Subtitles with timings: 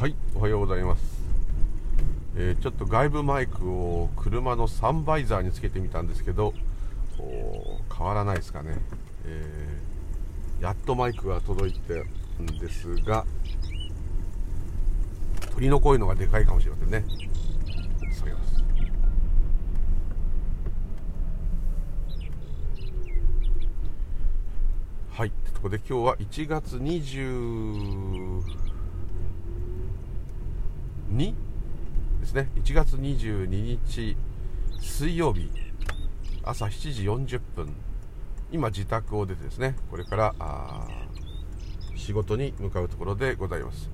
[0.00, 1.02] はいおはようございます、
[2.36, 6.52] えー、ちょっと外部マイクを車のサンバイザーにつけてみたんですけど
[7.96, 8.76] 変わらないですかね、
[9.24, 12.04] えー、やっとマイクが届いて
[12.42, 13.24] んですが
[15.52, 17.04] 鳥の声のがでかいかもしれませんね。
[18.12, 18.64] 下げます。
[25.12, 28.73] はいとこで今日は1月20
[31.10, 31.34] 2
[32.20, 32.48] ですね。
[32.56, 34.16] 1月22日
[34.80, 35.50] 水曜日。
[36.42, 37.72] 朝7時40分。
[38.52, 39.76] 今自宅を出てですね。
[39.90, 40.34] これから
[41.96, 43.90] 仕事に向かうところでございます。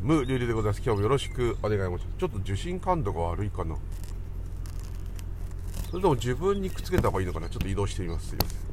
[0.00, 0.82] 無流々でございます。
[0.84, 2.06] 今日もよろしくお願いします。
[2.18, 3.76] ちょっと受信感度が悪いかな。
[5.90, 7.48] それとも自分にくっつけた方がいいのかな。
[7.48, 8.28] ちょっと移動してみます。
[8.28, 8.67] すいません。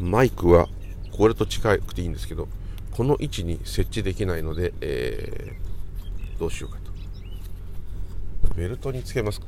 [0.00, 0.68] マイクは
[1.12, 2.48] これと近くていいんですけど
[2.92, 6.90] この位置に設置できないので、えー、どうしようかと。
[8.54, 9.46] ベルトにつけますか。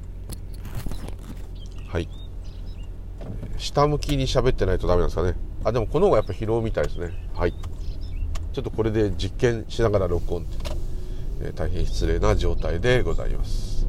[1.88, 2.08] はい。
[3.58, 5.34] 下向きに喋ってないとダメなんですかね。
[5.64, 7.10] あでもこの方がやっぱ疲労みたいですね。
[7.34, 7.52] はい。
[8.52, 10.72] ちょっとこれで実験しながら録音って、
[11.42, 13.86] え、大変失礼な状態でございます、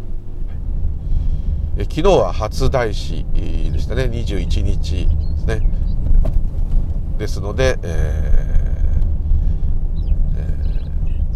[1.78, 4.04] え、昨日は初大師でしたね。
[4.06, 5.08] 21日
[7.24, 8.98] ですので、え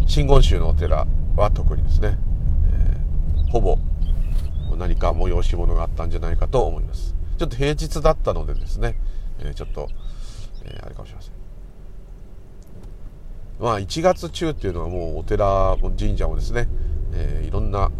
[0.02, 2.18] ー、真言宗のお寺は特にですね、
[2.74, 3.78] えー、ほぼ
[4.76, 7.16] 何か催し物があったんじゃないかと思います。
[7.38, 8.96] ちょっと平日だったのでですね、
[9.38, 9.88] えー、ちょっと、
[10.66, 11.32] えあれかもしれません。
[13.58, 16.68] まあ1月中っていうのはもうお寺も神社もですね、
[17.14, 17.90] えいろんな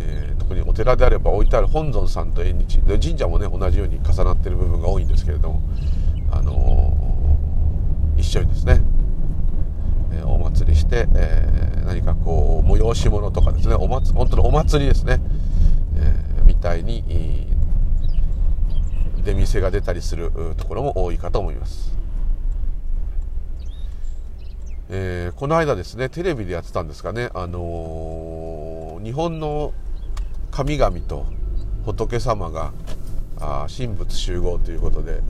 [0.00, 2.80] えー、特にお寺であれば置いてある本尊さんと縁日。
[2.82, 5.62] で神社もね同じように重なってる部分が多いんですけれども、
[6.30, 8.80] あのー、一緒にですね、
[10.12, 15.20] えー、お祭りして、えー、何かこう催し物とかですねお祭本当のお祭りですね、
[15.96, 17.04] えみたいに
[19.24, 21.96] 出店が出たりするところも多いかと思います。
[24.90, 29.74] えこの間ですねテレビでやってたんですかね、あの日本の
[30.50, 31.26] 神々と
[31.84, 32.72] 仏様が
[33.38, 35.20] あ神仏集合ということで、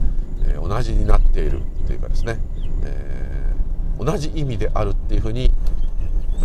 [0.45, 2.39] えー、同じになっているというかですね、
[2.83, 5.51] えー、同じ意味であるっていうふうに、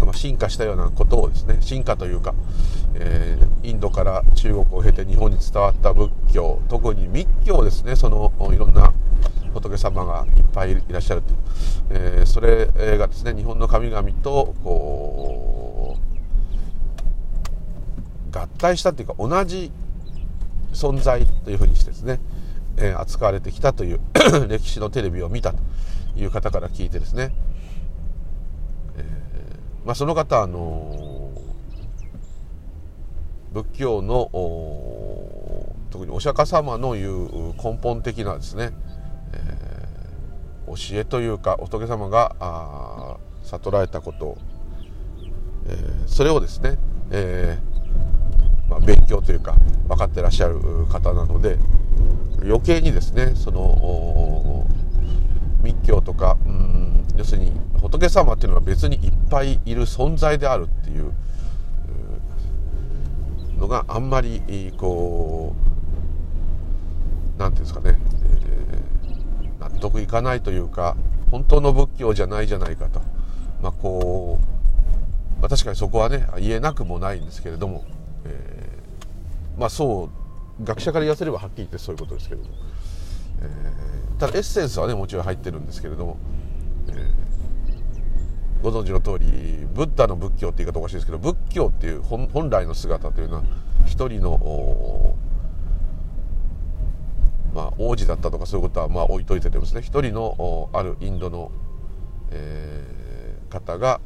[0.00, 2.34] まあ、進化したようなことをですね進化というか、
[2.94, 8.92] えー、インドから中国を経て日本に伝わった仏教特に密教ですねそのいろんな
[9.52, 11.32] 仏様がいっぱいいらっしゃると、
[11.90, 12.66] え、それ
[12.98, 16.14] がですね日本の神々とこう
[18.36, 19.70] 合体したっていうか同じ
[20.72, 22.18] 存在というふうにしてですね、
[22.76, 24.00] え、扱われてきたという
[24.48, 25.58] 歴史のテレビを見たと
[26.16, 27.34] いう方から聞いてですね、
[28.96, 31.30] えー、まあ、その方あの
[33.52, 34.30] 仏教の
[35.90, 38.72] 特にお釈迦様の言う根本的なですね、
[39.32, 44.36] えー、教えというか仏様が悟られたこと、
[45.68, 46.78] えー、それをですね、
[47.12, 47.58] え
[48.68, 49.54] まあ、勉強というか
[49.86, 51.58] 分かってらっしゃる方なので
[52.44, 54.66] 余計にですねその
[55.62, 61.12] 密教とかうん要するに仏様っていうのは別にいっぱいいる存在であるっていう
[63.58, 65.54] のがあんまりこ
[67.36, 70.96] う何ていうんですかね、えー、納得いかないというか
[71.30, 73.00] 本当の仏教じゃないじゃないかと。
[73.62, 74.38] まあこ
[75.38, 77.84] う、まあ、確かにそこはね言えなくもないんですけれども、
[78.24, 78.64] えー
[79.58, 80.23] まあそう
[80.62, 82.50] 学者から言わせればはっきり言ってそういうことですけども、
[83.40, 86.16] えー、ただエッセンスはねもちろん入ってるんですけれども、
[86.88, 93.42] えー、ご存知の通りブッダの仏教って言い方おかしいですけど仏教っていう本来の姿というのは
[93.86, 95.16] 一人の
[97.54, 101.52] まあ、王子だったとかそういうことはまあ置いといてですね一人のあるインドの、
[102.32, 104.00] えー、方が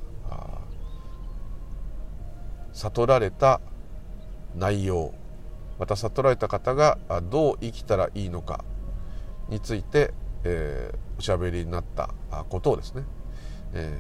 [2.75, 3.61] 悟られた
[4.55, 5.12] 内容
[5.79, 6.99] また悟られた方が
[7.31, 8.65] どう生きたらいいのか
[9.49, 10.13] について、
[10.45, 12.11] えー、おしゃべりになった
[12.49, 13.05] ことをですね、
[13.75, 13.99] え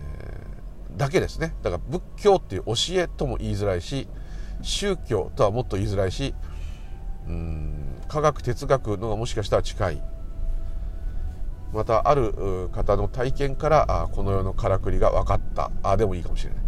[0.94, 1.54] ー、だけですね。
[1.62, 4.08] だから仏教っていう教えとも言いづらいし
[4.62, 6.34] 宗教とはもっと言いづらいし
[7.28, 10.02] うん科学哲学のがもしかしたら近い。
[11.72, 15.70] またある方の体験からこの世のからくりが分かった。
[15.82, 16.62] あでもいいかもしれない、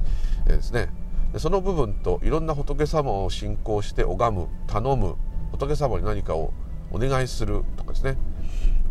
[0.48, 0.99] えー、ですね。
[1.32, 5.16] でその部分といろんな仏様を信仰して拝む頼む
[5.52, 6.52] 仏様に何かを
[6.90, 8.16] お願いするとかですね。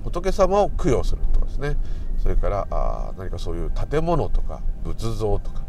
[0.03, 1.75] 仏様を供養するとかですね。
[2.17, 5.63] それからあ何かそういう建物とか仏像とか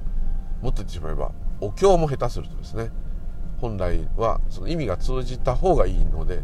[0.63, 2.91] もっと言ってしまえばお経も下手するとですね。
[3.61, 6.43] 本来はその意味が通じた方がいいので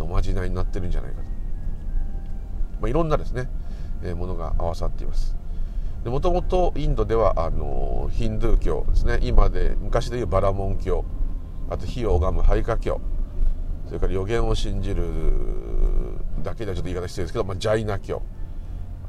[0.00, 1.22] おまじないになってるんじゃないかと、
[2.80, 3.48] まあ、いろんなですね、
[4.02, 5.36] えー、ものが合わさっています。
[6.04, 9.18] もともとインドではあのヒンドゥー教ですね。
[9.22, 11.04] 今で昔でいうバラモン教。
[11.70, 13.00] あと火を拝む廃家教。
[13.86, 15.04] それから予言を信じる
[16.42, 18.22] だけではちょっと言い方失礼ですけど、まあ、ジャイナ教。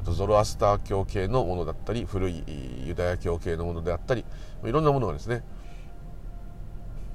[0.02, 2.42] あとゾロアスター教系のものだったり古い
[2.86, 4.24] ユダヤ教系のものであったり
[4.64, 5.44] いろんなものがですね、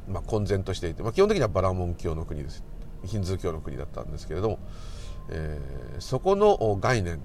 [0.08, 2.64] まあ、混然としていて、まあ、基本的にはバラモン教の国です。
[3.04, 4.60] ヒンズー教の国だったんですけれども、
[5.30, 7.22] えー、そこの概念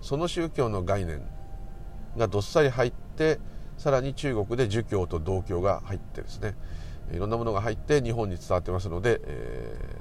[0.00, 1.22] その宗教の概念
[2.16, 3.38] がどっさり入って
[3.78, 6.54] さらに中国で儒教と道教が入ってですね。
[7.12, 9.96] いろんなものが入って日本に伝わってますので、え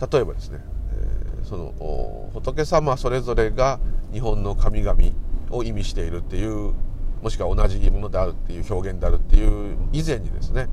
[0.00, 0.58] ー、例えばですね、
[0.92, 3.78] えー、その仏様それぞれが
[4.12, 5.00] 日本の神々
[5.50, 6.72] を意味しているっていう
[7.22, 10.68] もしくは同じものであるっていう表現であるっていう以前にですね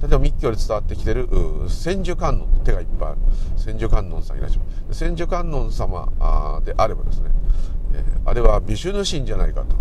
[0.00, 1.28] 例えば密教で伝わってきてる
[1.68, 3.18] 千手観音手がいっぱいある。
[3.56, 6.08] 千手観音さんいらっしゃる千手観音様
[6.64, 7.30] であればですね、
[8.24, 9.76] あれはビシュヌ神じゃないかと。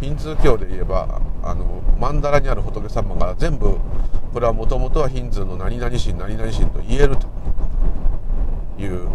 [0.00, 3.78] ヒンズー教で言えばあの曼荼羅にある仏様が全部
[4.32, 7.26] これはもともとはヒンズーの何々神何々神と言えると。
[8.78, 9.08] いう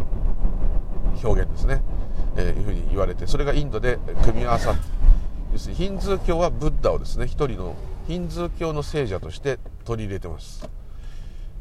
[1.23, 1.81] 表現ですね、
[2.35, 4.81] えー、いうふうに言われてそれがインドで組み合わさって。
[5.53, 7.75] 要するにヒンズー教はブッダをですね一人の
[8.07, 10.69] ヒンズー教の聖者として取り入れてます、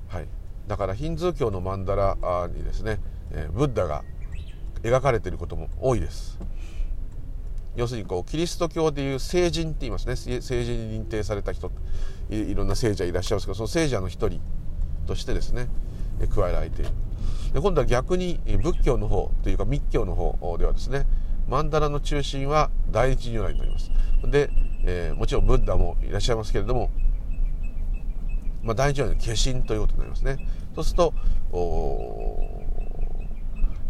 [0.09, 0.29] はい、
[0.69, 3.01] だからヒンズー教の曼荼羅にですね、
[3.33, 4.05] えー、ブッダが
[4.83, 6.39] 描かれていることも多いです。
[7.77, 10.17] 要するにこうキリスト教でいう聖人って言いますね。
[10.17, 11.71] 聖人に認定された人
[12.29, 14.41] いろんな聖者いらっしゃいますけどその聖者の一人
[15.07, 15.69] としてですね
[16.35, 16.91] 加えられている。
[17.53, 21.07] で今度は逆に仏教の方というか密教の方ではですね
[21.49, 23.91] 曼荼羅の中心は第一如来になります。
[24.25, 24.51] で、
[24.85, 26.91] えー、もちろんブッダもいらっしゃいますけれども、
[28.63, 30.47] まあ、第一如来の化身ということになりますね。
[30.75, 31.15] そうすると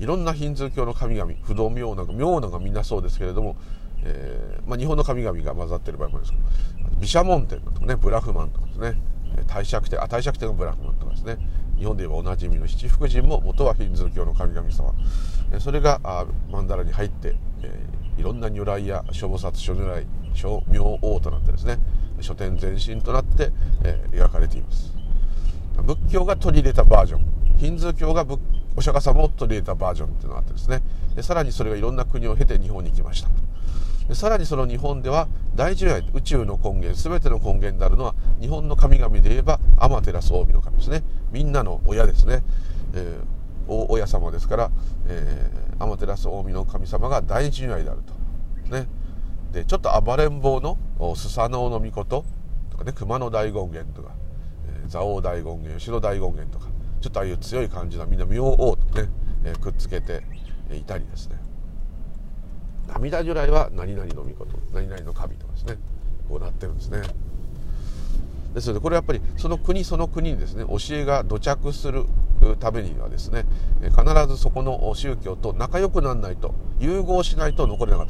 [0.01, 3.57] いろんなヒンズー教の神々不動明王なんか明王がみんなそうですけれども、
[4.03, 8.97] えーまあ、日本の神々が混ざってる場合もありますけど毘沙門天とかねブラフマンとかですね
[9.47, 11.39] 帝釈天あ帝釈天のブラフマンとかですね
[11.79, 14.95] 日本で言えばおなじみの七福神も元はヒンズー教の神々様。
[15.59, 21.79] それがあ曼荼羅に入って、えー、いろんな如来や諸菩薩諸如来諸明王となってですね
[22.21, 23.51] 書店前身となって、
[23.83, 24.93] えー、描かれています。
[25.83, 27.27] 仏教が取り入れたバージョン。
[27.59, 28.41] ヒンズー教が仏
[28.77, 30.83] お釈迦様を取り入れたバージョンっていうのがあってですね。
[31.15, 33.29] でさらにそれがいろんな国を経て日本に来ました
[34.09, 41.03] でさらにその日本では大事来宇宙の根源全ての根源であるのは日本の神々で言えば天照大神の神ですね。
[41.31, 42.43] みんなの親ですね、
[42.95, 44.71] えー、大親様ですから、
[45.07, 48.75] えー、天照大神の神様が大事来であると。
[48.75, 48.89] ね。
[49.53, 50.79] でちょっと暴れん坊の
[51.17, 52.25] スサノオノミコト
[52.71, 54.13] とかね熊野大権現とか、
[54.67, 56.67] えー、蔵王大権現吉野大権現とか。
[57.01, 59.09] ちょっとああいう強い感じのみんな明王とね、
[59.45, 60.23] えー、くっつけて
[60.73, 61.37] いたりですね。
[62.89, 65.77] 涙如来は何々の御事何々の神とかですね
[66.29, 67.03] こうなってるんですね。
[68.55, 72.05] ですのでこれやっぱりその国その国にですね教えが土着する
[72.59, 73.45] ためにはですね
[73.81, 78.07] 必ずそこの宗教と仲良くならないと融合しないと残れなかっ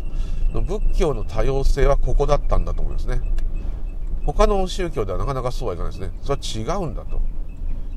[0.53, 0.61] た。
[0.61, 3.21] 仏教の多様性はここだったんだと思いますね。
[4.27, 6.11] 他の宗教ではなかなかそうはいかないですね。
[6.23, 7.21] それは違うんだと。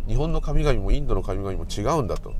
[0.07, 2.33] 日本の神々もインドの神々も違うんだと。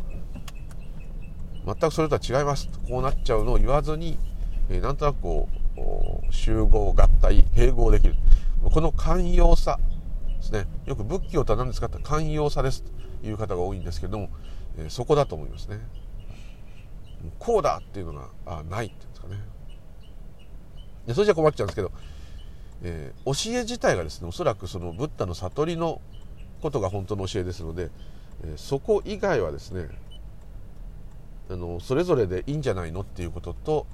[1.66, 2.68] 全くそれとは違います。
[2.68, 4.18] とこうなっちゃうのを言わずに、
[4.70, 5.48] えー、なんとなくこ
[6.30, 8.16] う集合合体併合できる。
[8.64, 9.80] この寛容さ
[10.38, 10.66] ですね。
[10.86, 12.84] よく仏教とは何ですかって寛容さです
[13.22, 14.30] という方が多いんですけども、
[14.78, 15.80] えー、そこだと思いますね。
[17.40, 19.36] こうだっていうのがあないっていうんですかね。
[21.08, 21.92] でそれじゃ困っちゃうんですけど、
[22.84, 26.02] えー、教え自体がですねおそらくそのブッダの悟りの
[26.64, 27.92] ことが本当の教えですので、
[28.44, 29.90] えそこ以外はですね
[31.50, 33.86] あのそれぞれでいいんじゃないのっていうことと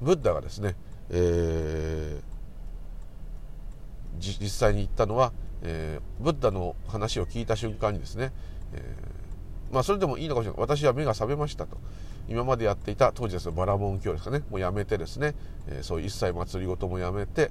[0.00, 0.74] ブッダがですね、
[1.10, 8.32] えー、実際に言ったのは、えー、ブッダの話を聞いた瞬間にですね、
[8.72, 10.60] えー、まあそれでもいいのかもしれない。
[10.60, 11.76] 私は目が覚めましたと。
[12.26, 15.34] 今までやっていた当時ですバラモン教ですかねもうやめてですね、
[15.68, 17.50] えそういう一切祭りごともやめて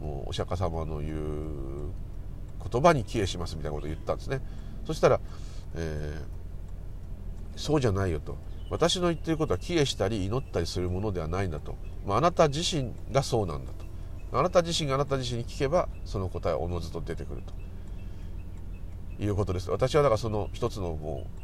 [0.00, 1.90] もうお釈迦様の言う
[2.70, 4.40] 言葉に帰依しますみたいなことを言ったんですね。
[4.86, 5.20] そしたら、
[5.74, 8.36] えー、そうじゃないよと。
[8.70, 11.76] 私の言ってることは帰依したり祈ったりするものではないんだと、
[12.06, 13.84] まあ、なた自身がそうなんだと。
[14.38, 17.52] あなた自身があなた自身に聞けばその答えはおのずと出てくると。
[19.22, 19.70] いうことです。
[19.70, 21.42] 私はだからその一つのもう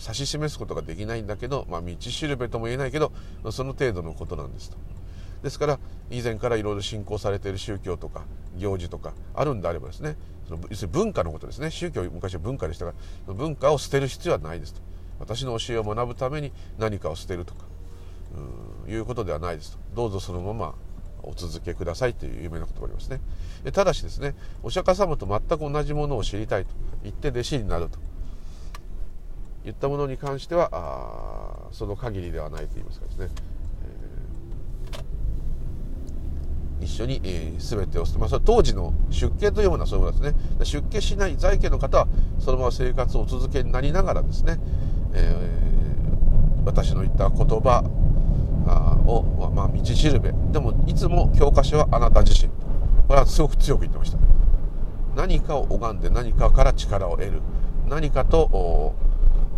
[0.00, 3.12] 指し示すことができないんだけど、まあ、道しるべとも言えないけど
[3.50, 4.76] その程度のことなんですと。
[5.42, 5.78] ですから
[6.10, 8.24] 以前からいろいろ信仰されている宗教とか
[8.56, 10.16] 行事とかあるんであればですね
[10.48, 11.70] その要するに文化のことですね。
[11.70, 12.92] 宗教昔は文化でしたが
[13.26, 14.80] 文化を捨てる必要はないですと。
[15.18, 17.64] 私の教えを学ぶために何かを捨てるとか
[18.88, 19.78] いうことではないですと。
[19.94, 20.74] どうぞそのまま
[21.22, 23.20] お続けくださいという有名な言葉がありますね。
[23.72, 26.70] ただしですねお釈迦様と全く同じものを知りたいと
[27.04, 27.98] 言って弟子になると。
[29.64, 33.28] 言ったものに関してはあその限りではないと言いますかですね、
[34.92, 35.02] えー、
[36.82, 40.64] 一緒に、えー、全てを捨てます当時の出家というものはそういうものですね。
[40.64, 42.08] 出家しない在家の方は
[42.38, 44.58] そのまま生活をお続けになりながらですね、
[45.14, 47.82] えー、私の言った言葉
[49.06, 49.22] を、
[49.54, 50.32] まあ、道しるべ。
[50.52, 52.50] でもいつも教科書はあなた自身
[53.08, 54.18] これはすごく強く言ってました。
[55.14, 57.42] 何かを拝んで何かから力を得る。
[57.88, 58.94] 何かと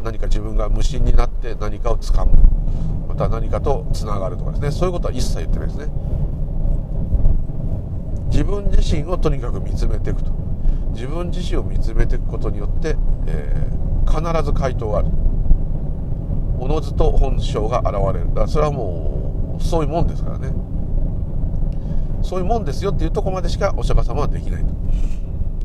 [0.03, 2.33] 何か自分が無心になって何かをつかむ。
[3.09, 4.71] また何かとつながるとかですね。
[4.73, 5.93] そういうことは一切言ってないですね。
[8.35, 10.33] 自分自身をとにかく見つめていくと。
[10.91, 12.97] 自分自身を見つめていくことによって、
[13.29, 15.09] えー、必ず回答がある。
[16.59, 18.29] おのずと本性が現れる。
[18.31, 20.53] だからそれはもうそういうもんですからね。
[22.25, 24.69] そういうもんですよっていうとこまでしかお釈迦様はできないと、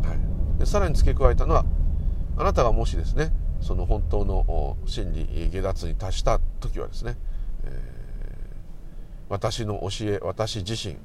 [0.06, 1.66] はい、でさらに付け加えたのは
[2.38, 7.16] あなたがもしですねその本当の真理下脱に達した時はですね、
[7.64, 7.72] えー、
[9.30, 10.98] 私の教え私自身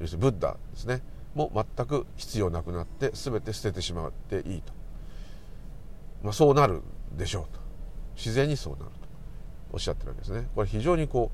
[0.00, 1.02] 要するにブッダですね。
[1.34, 4.72] も全く必要なくなって全て捨ててしまっていいと、
[6.22, 6.82] まあ、そうなる
[7.16, 7.60] でしょうと。
[8.16, 9.08] 自然にそうなると
[9.72, 10.48] おっしゃってるわけですね。
[10.54, 11.30] これ非常にこ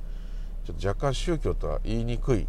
[0.65, 2.47] うちょっと若干宗教とは言いにくい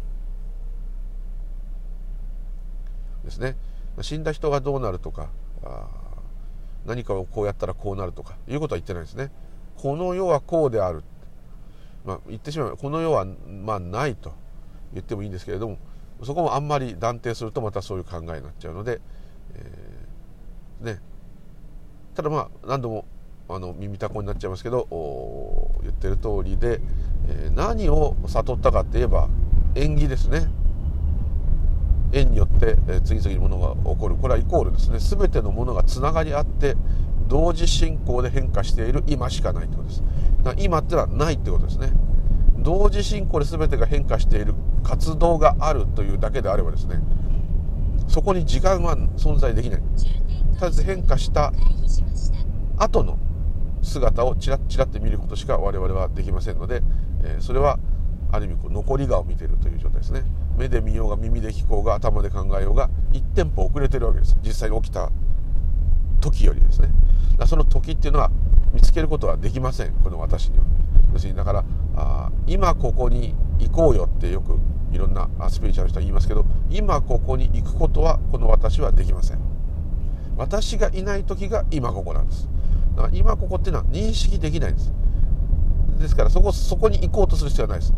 [3.24, 3.56] ですね。
[4.02, 5.30] 死んだ人がどうなるとか
[5.64, 5.86] あ
[6.84, 9.30] 何かをこうやったらこうなるとかいうことは言ってないですね。
[9.76, 11.02] この世はこうである、
[12.04, 14.32] まあ、言ってしまえばこの世はまあないと
[14.92, 15.78] 言ってもいいんですけれども
[16.22, 19.00] そこもあんまり断定するとまたそういう考えになっちゃうので、
[19.54, 21.00] えー、ね。
[22.14, 23.04] ただまあ何度も
[23.48, 24.88] あの耳たこになっちゃいますけど
[25.82, 26.80] 言ってる通りで、
[27.28, 29.28] えー、何を悟ったかって言えば
[29.74, 30.48] 縁起ですね。
[32.12, 34.16] 縁によってえ次々にものが起こる。
[34.16, 34.98] これはイコールですね。
[34.98, 36.76] 全てのものがつながり合って
[37.28, 40.02] 同時進行で変化している今しかないってことです。
[40.58, 41.92] 今ってのはないってことですね。
[42.58, 44.54] 同時進行で全てが変化している
[44.86, 47.00] 活動があるというだけであればですね
[48.06, 49.82] そこに時間は存在できない。
[50.60, 51.52] ただ変化した
[52.78, 53.18] 後の
[53.82, 56.82] 姿をチラッチラッて見ることしか我々はできませんので、
[57.24, 57.78] えそれは
[58.30, 60.22] ある意味こう残り顔を見ているという状態ですね。
[60.56, 64.36] 目で見ようが耳で聞こうが頭で考えようが1テンポ遅れてるわけです。
[64.42, 65.10] 実際に起きた
[66.20, 66.90] 時よりですね。
[67.46, 68.30] その時っていうのは
[68.72, 69.92] 見つけることはできません。
[70.04, 70.64] この私には。
[71.12, 71.64] 要するにだから
[71.96, 74.58] あ今ここに行こうよってよく
[74.92, 79.38] いろんなスピリチュアルの人は言いますけど今ここに行くことはこの私はできません。
[80.36, 82.48] 私がいない時が今ここなんです。
[82.94, 84.92] だから今ここっていうのは認識できないんです。
[85.98, 87.94] ですからそこそこに行こうとする必要はないです。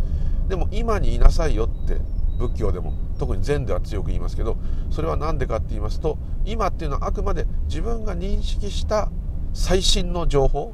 [0.48, 1.96] でも今にいなさいよって
[2.38, 4.56] 仏教でも特に禅では強く言いますけど
[4.90, 9.10] それは何でかって言いますと今っていうのはあくまで自分が認識した
[9.52, 10.72] 最新の情報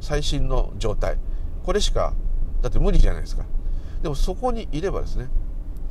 [0.00, 1.16] 最新の状態。
[1.64, 2.12] これしか
[2.60, 3.44] だって無理じゃないですか。
[4.02, 5.28] でもそこにいればですね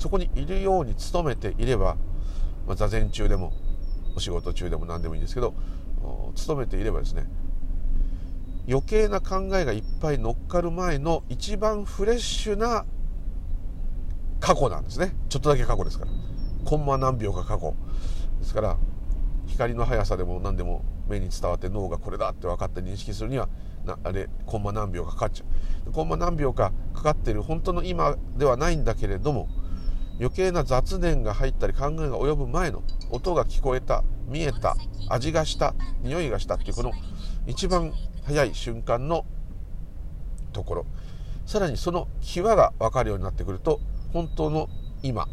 [0.04, 1.96] そこにいるように努めていれば、
[2.68, 3.54] まあ、座禅中でも
[4.18, 5.54] お仕事中でも何でもいいんですけど
[6.46, 7.26] 努めていればですね
[8.68, 12.86] 余計な考えがいっぱい乗っかる前の一番フレッシュな
[14.42, 15.16] 過去なんですね。
[15.30, 16.12] ちょっとだけ過去ですから。
[16.66, 17.74] コンマ何秒か過去。
[18.42, 18.78] ですから
[19.48, 23.48] 光の速さでも何でも目に伝わって脳がこれだって分かって認識するには
[23.86, 25.46] なあれコンマ何秒かかかっちゃ
[25.88, 25.94] う。
[25.94, 29.48] コンマ何秒かかかってる本当の今ではないんだけれども
[30.20, 34.76] 余計な雑念が入ったり考えが及ぶ前の音が聞こえた見えた
[35.10, 36.92] 味がした匂いがしたっていうこの
[37.48, 37.94] 一番
[38.26, 39.26] 早い瞬間の
[40.54, 40.86] ところ。
[41.46, 43.82] さらにその際が分かるようになってくると
[44.14, 44.70] 本当の
[45.02, 45.28] 今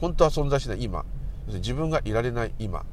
[0.00, 1.06] 本当は存在しない今
[1.46, 2.84] 自分がいられない今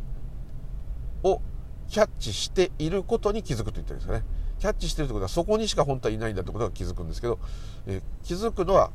[1.23, 1.41] を
[1.89, 4.23] キャッチしていることに気づくと言ってるんですかね。
[4.59, 7.39] キャッチしてるってことはそこにしか本当はいないんだってことが気づくんですけど、
[7.87, 8.89] えー、気づくのは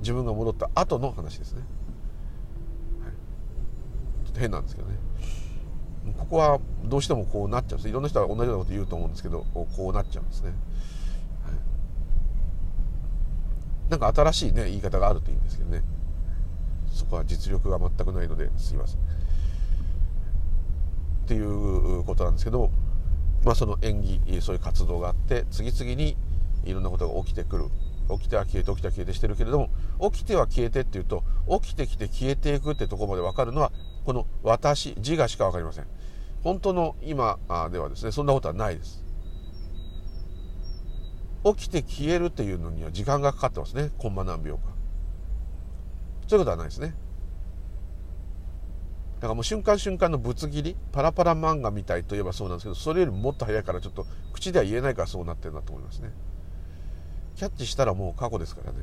[0.00, 1.62] 自分が戻った後の話ですね、
[3.02, 3.12] はい、
[4.26, 4.96] ちょっと変なんですけどね。
[6.16, 7.88] ここはどうしてもこうなっちゃうんです。
[7.88, 10.52] いろんな人は同じようなこと言うと思うんですけどこうなっちゃうんですね。
[13.90, 15.82] なんか新しいね言い方があるといいんですけどね。
[16.90, 18.98] そこは実力が全くないのですいません。
[18.98, 19.02] っ
[21.26, 22.70] ていうことなんですけど、
[23.44, 26.16] まあ、その演技そういう活動があって次々に
[26.64, 27.66] いろんなことが起きてくる。
[28.10, 29.70] 起きては消えて起きては消えてしてるけれども
[30.10, 31.24] 起きては消えてっていうと
[31.60, 33.72] 起きてきて消えていくってとこまで分かるのは
[34.04, 35.86] この私自我しか分かりません。
[36.42, 37.38] 本当の今
[37.70, 39.04] ではですねそんなことはないです。
[41.44, 43.90] 起きて消えるっていうのには時間がかかってますね。
[43.98, 44.62] コンマ何秒か。
[46.26, 46.94] そういうことはないですね。
[49.16, 56.12] だからもう瞬間瞬間のぶつ切りパラパラ漫画みたいといえばそうなんですけどそれよりももっと早いからちょっと口では言えないからそうなってるなと思いますね。
[57.38, 58.78] キャッチしたらもう過去ですからね、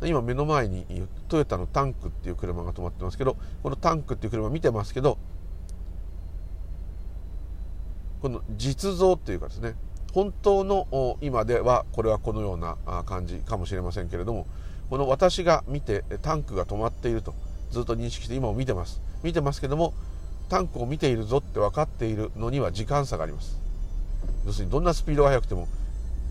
[0.00, 0.84] はい、今目の前に
[1.28, 5.16] トヨタのタンクっていう車が止まってますけどこのタンクっていう車見てますけど
[8.20, 9.76] この実像っていうかですね
[10.12, 12.76] 本当の今ではこれはこのような
[13.06, 14.46] 感じかもしれませんけれども
[14.90, 17.34] この私が見てタンクが止まっていると
[17.70, 19.00] ずっと認識して今も見てます。
[19.22, 19.94] 見てますけども
[20.50, 23.69] タンクを見ているぞって分かっているのには時間差があります。
[24.46, 25.68] 要するにどんなスピードが速くても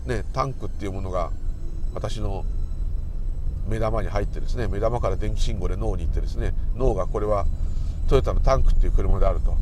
[0.06, 1.30] ねタンクっていうものが
[1.94, 2.44] 私の
[3.68, 7.46] 目玉に入ってですね目玉から電気信号で脳に行ってですね脳がこれは
[8.08, 9.56] トヨタのタンクっていう車であると。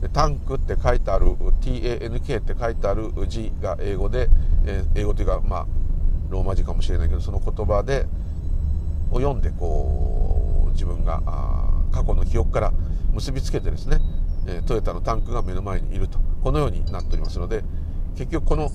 [0.00, 1.26] でタンクって書いてある
[1.60, 4.28] TANK って書いてある字が英語で、
[4.66, 5.66] えー、英語というかまあ
[6.28, 8.06] ローマ字かもしれないけどその言葉で
[9.12, 11.22] を読んでこう自分が
[11.92, 12.72] 過去の記憶から
[13.12, 13.98] 結びつけてですね、
[14.48, 16.18] えトヨタのタンクが目の前にいると。
[16.42, 17.62] このようになっておりますので
[18.16, 18.70] 結局この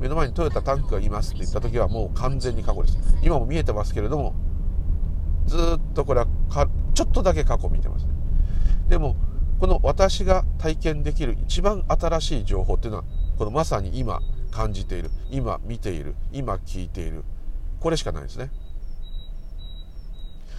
[0.00, 4.34] 目の前にトヨタタンクがいますって言った時はもう完全に過去です今も見えてますけれども
[5.46, 5.60] ずっ
[5.94, 8.12] とこれはかちょっとだけ過去見てますね。
[8.88, 9.16] でも
[9.60, 13.04] この私が体験できる一番新しい情報っていうのは
[13.38, 17.24] このまさに今感じている今見ている今聞いている
[17.80, 18.50] これしかないですね。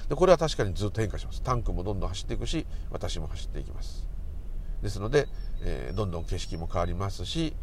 [0.10, 1.42] でこれは確かにずっと変化します。
[1.42, 4.08] タンクもどんどん走っていくし私も走っていきます。
[4.82, 5.28] ですので、
[5.62, 7.56] えー、どんどん景色も変わりますし、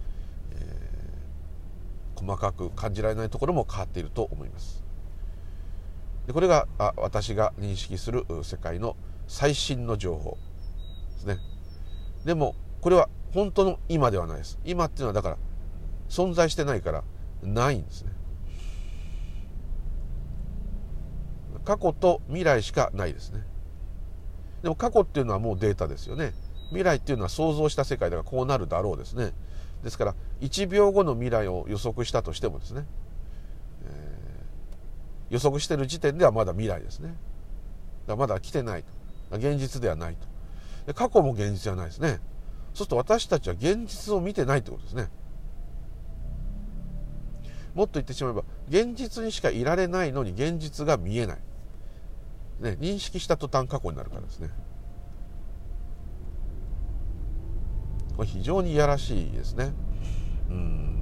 [2.25, 4.83] 細かく感じられないところも変わっていると思います。
[6.27, 10.39] でこれがあ私が認識する世界の最新の情報
[11.15, 11.39] ですね。
[12.25, 14.59] でもこれは本当の今ではないです。
[14.65, 15.39] 今っていうのはだから
[16.09, 17.03] 存在してないから
[17.43, 18.13] ないんですね。
[21.65, 23.45] 過去と未来しかないですね。
[24.63, 26.35] でも過去っていうのはもうデータですよね。
[26.69, 29.33] 未来っていうのは想像した世界だからこうなるだろうですね。
[29.83, 32.87] ですから1秒後の未来を予測したとしてもですね、
[33.85, 37.15] えー、予測してる時点ではまだ未来ですね。
[38.07, 39.37] だまだ来てないと。
[39.37, 40.27] 現実ではないと。
[40.87, 42.21] で過去も現実じゃないですね。
[42.75, 45.09] そうすると私たちは現実を見てないってことですね。
[47.75, 51.39] もっと言ってしまえば現実にしかいられないのに現実が見えない。
[52.61, 54.51] ね、認識した途端過去になるからですね。
[58.17, 59.73] これ非常にいやらしいですね。
[60.51, 60.93] うん。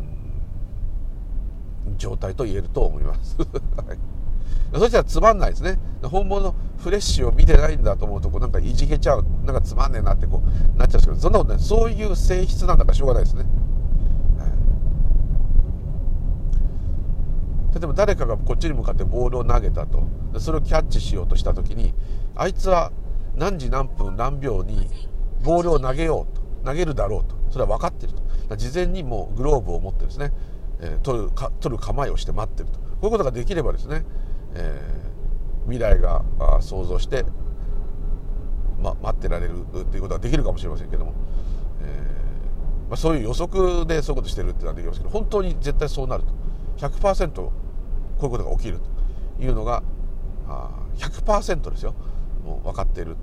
[1.97, 3.99] 状態と言えると思います、 はい、
[4.79, 5.79] そしたらつまんないですね。
[6.03, 9.25] 本物フレッシュを見てないんだと思うとこうなんかいじけちゃう。
[9.45, 11.63] なんかつまんねえなってこうなっちゃうんですけどそんなことない。
[11.63, 13.45] そういう性質なんだからしょうがないですね。
[17.73, 20.03] 例えば誰かがこっちに向かってボールを投げたと。
[20.39, 21.95] それをキャッチしようとした時に
[22.37, 22.93] あいつは
[23.35, 24.89] 何時何分何秒に
[25.43, 26.40] ボールを投げようと。
[26.65, 27.37] 投げるだろうと。
[27.51, 28.15] それは分かっている
[28.49, 28.57] と。
[28.57, 30.33] 事前にもうグローブを持ってですね、
[30.81, 32.79] えー、取るか取る構えをして待ってると。
[32.79, 34.05] こういうことができればですね、
[34.55, 36.23] えー、未来が
[36.61, 37.25] 想像して、
[38.83, 41.15] ま、待ってられるっていうことができるかもしれませんけども、
[41.83, 46.33] えーまあ、そういう予測でそういうことしてるっていうのはできますけど本当に絶対そうなると。
[46.89, 47.53] 100%こ
[48.23, 48.81] ういうことが起きる
[49.39, 49.83] というのが
[50.97, 51.95] 100%ですよ。
[52.45, 53.17] もう分かっている。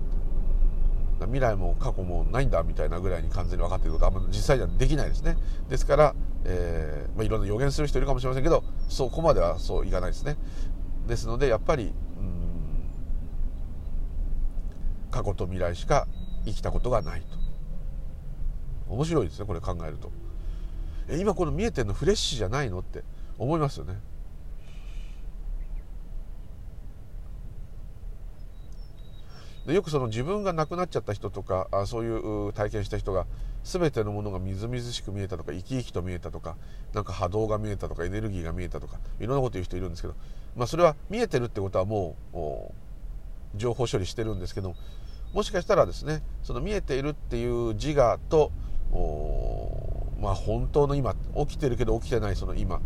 [1.25, 5.37] 未来も過去もないんだみたいなぐらいに完全に分かっていることはあんま実際にはできないですね。
[5.69, 10.37] ですから、えーまあ、いろんな予言する人いるかもしれませんけどそこまではそういかないですね。
[11.07, 11.93] ですのでやっぱり
[15.09, 16.07] 過去と未来しか
[16.45, 17.27] 生きたことがないと。
[18.89, 20.11] 面白いですねこれ考えると。
[21.09, 23.03] え今この見えてるのフレッシュじゃないのって
[23.37, 23.97] 思いますよね。
[29.67, 33.25] でよくその自分が亡くなっちゃった人とかあそういう体験した人が
[33.65, 36.55] 全てのものがみずみずしく見えたとか生き生きと見えたとか
[36.93, 40.15] なんか波動が見えたとかエネルギーが見えたとかいろんなこと言う人いるんですけど、
[40.55, 44.73] まあ、それは見えてるってことはもう情報処理してるんですけど
[45.33, 48.53] もしかしたらですねその見えているっていう自我と
[50.21, 52.79] まあ本当の今起きてるけど起きてないその今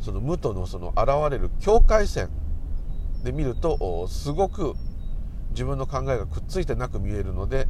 [0.00, 2.30] その無とのその現れる境界線
[3.22, 4.74] で見るとすごく
[5.58, 7.66] 自分の考えがくっついてなく見えるので、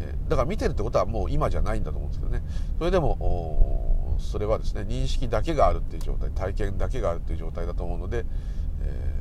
[0.00, 2.42] えだから見てるってことはもう今じゃないんだと思うんですけどね
[2.78, 8.24] それでもそれはですね認識だけがあるっていう状態体験だけがあるっていう状態だと思うので、
[8.82, 9.12] え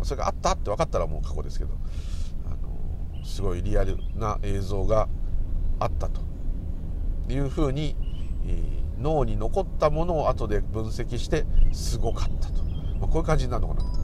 [0.00, 1.74] ー、それがあったって分かったらもう過去ですけど、
[2.46, 5.08] あのすごいリアルな映像が
[5.80, 6.22] あったと
[7.28, 7.96] いうふうに、
[8.98, 12.64] 脳に残ったものを後で分析してすごかったと、
[12.98, 13.97] まあ、こういう感じになるのかなと。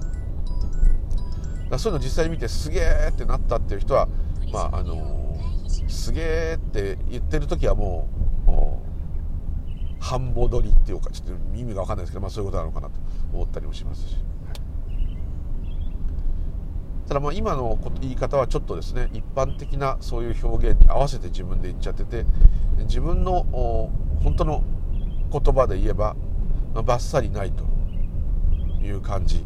[1.70, 4.08] だそういうの実際に見てすげえってなったっていう人は
[4.52, 5.38] まああの
[5.88, 8.24] すげえって言ってる時はもう
[10.04, 13.00] 半戻りっていうかちょっと意味が分かんないですけど、まあ、そういうことなのかなと
[13.32, 14.16] 思ったりもしますし。
[17.06, 22.24] ただまあ今の言い方はちょっとですね一般的なそういう表現に合わせて自分で言っちゃってて
[22.78, 23.44] 自分の
[24.22, 24.64] 本当の
[25.30, 26.16] 言葉で言えば、
[26.72, 27.64] まあ、バッサリないと
[28.82, 29.44] いう感じ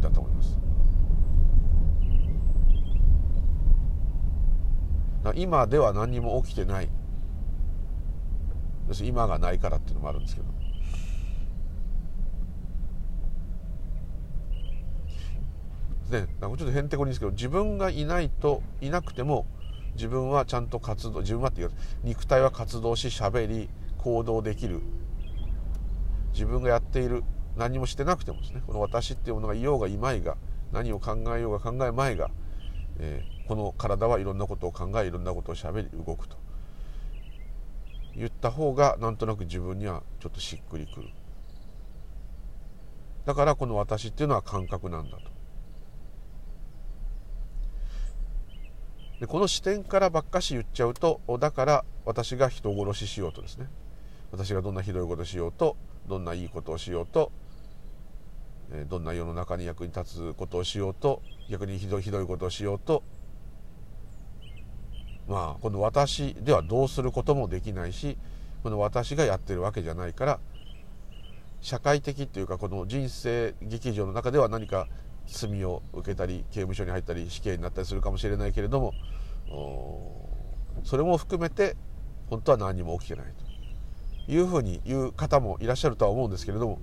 [0.00, 0.63] だと思います。
[5.34, 6.90] 今では何も起きてない。
[9.02, 10.54] 今がないからっていうのもあるんですけど。
[16.10, 19.46] ねなんかちょっとへんてこりんですけど自分がいないといなくても
[19.94, 24.82] 自分はちゃんと活動自分はっていうか肉体は活動ししゃべり行動できる。
[26.32, 27.22] 自分がやっている
[27.56, 30.36] 何もしてなくてもですねこの私っていうものがいようがいまいが
[30.72, 32.30] 何を考えようが考えまいが、
[32.98, 36.36] えー、この体はいろんなことを考えいろんなことをしゃべり動くと。
[38.16, 41.08] 言った方がなんとなく自分にはちょっとしっくりくる。
[43.24, 45.34] だからこの私っていうのは感覚なんだと。
[49.20, 53.68] でこの視点からばっかし言っちゃうとだから私が人殺ししようとですね。
[54.30, 55.76] 私がどんなひどいことしようと
[56.08, 57.32] どんないいことをしようと
[58.88, 63.02] どんな世の中に役に立つことをしようと逆にひどいひどいことをしようと
[65.28, 68.18] まあこの私ではどうすることもできないし
[68.62, 70.40] この私がやってるわけじゃないから
[71.60, 74.88] 社会的っていうかこの人生劇場の中では何か
[75.26, 78.92] 罪を受けたり刑務所に入ったり死刑になったりするかもしれないけれども
[80.82, 81.76] それも含めて
[82.28, 83.26] 本当は何も起きてない
[84.26, 86.78] というふうに言う方もいらっしゃるとは思うんですけれども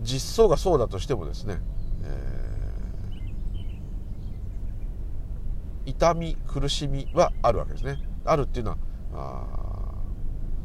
[0.00, 1.60] 実相がそうだとしてもですね、
[2.04, 2.44] えー
[5.86, 7.98] 痛み苦しみはあるわけですね。
[8.24, 8.76] あるっていうの
[9.12, 9.94] は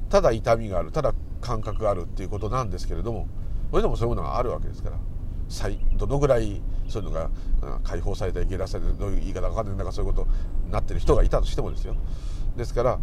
[0.10, 3.28] ただ痛みがあるただ感覚があるっていうことなんですけれども
[3.70, 4.98] それでもそういうものがあるわけですから
[5.98, 7.30] どのぐらいそういうのが
[7.84, 10.28] 解放された生け出されてどういう言い方か分かんないんだかそういうこと
[10.66, 11.96] になってる人がいたとしてもですよ。
[12.56, 13.00] ですから、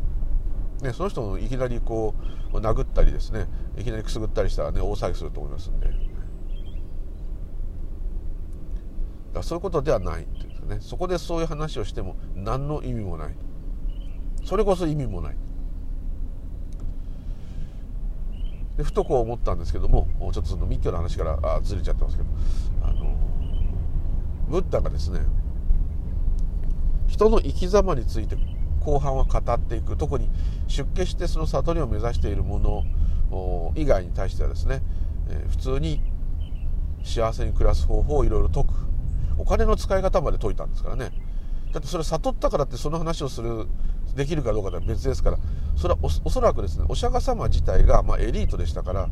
[0.82, 2.14] ね、その人をいきなりこ
[2.52, 5.88] う殴ったりですねいきなりくすぐったりしたらね大騒ぎすると思いますんで
[9.36, 10.78] だそういうことではないっていうね。
[10.80, 13.34] そこでそういう話をしても何の意味もない。
[14.44, 15.36] それこそ意味もない。
[18.76, 22.28] でふとこう思ったんですけどもちょっとその密教の話からあずれちゃってますけど。
[22.82, 23.16] あの
[24.48, 25.20] ブッダがですね
[27.08, 28.36] 人の生き様について
[28.80, 29.96] 後半は語っていく。
[29.96, 30.28] 特に
[30.68, 34.82] 出家してその悟りを目指しているもの以外に対してはですね、
[35.48, 36.00] 普通に
[37.02, 38.74] 幸せに暮らす方法をいろいろ説く。
[39.38, 41.10] お金の使い方まで解いたんですからね。
[41.72, 43.66] だってそれ悟ったからってその話をする
[44.14, 45.38] できるかどうかとは別ですから。
[45.76, 49.10] それはおそらくですねお釈迦様自体が、まあ、エリートでしたから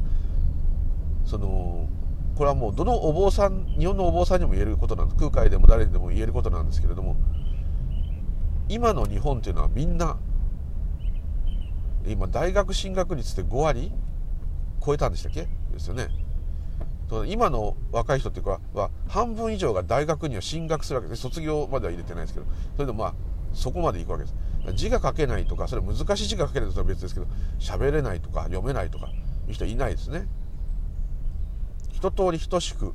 [1.26, 1.90] その
[2.36, 7.16] これはもうどのお坊さん日本のお坊さんにも言えることなんです空海でも誰にでも言えることなんですけれども
[8.70, 10.16] 今の日本っていうのはみんな
[12.06, 13.92] 今大学進学率って5割
[14.82, 15.42] 超えたんでしたっけ？
[15.72, 16.08] ですよね。
[17.26, 23.14] 今の若い人っていうかは半分以上が大学には進学するわけで卒業までは入れてないですけどそれでもまあ
[23.52, 24.34] そこまで行くわけです。
[24.74, 27.26] 字が書けないとかそれ難しい字が書けないとは別ですけど
[27.58, 29.08] 喋れないとか読めないとか
[29.46, 30.26] いう人いないですね。
[31.92, 32.94] 一通り等しく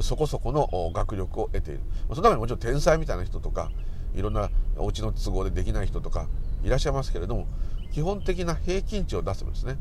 [0.00, 1.80] そこそこの学力を得ている。
[2.08, 3.70] その中にもちろん天才みたいな人とか
[4.14, 6.28] いろんなお家の都合でできない人とか
[6.62, 7.46] いらっしゃいますけれども
[7.92, 9.76] 基本的な平均値を出すんですね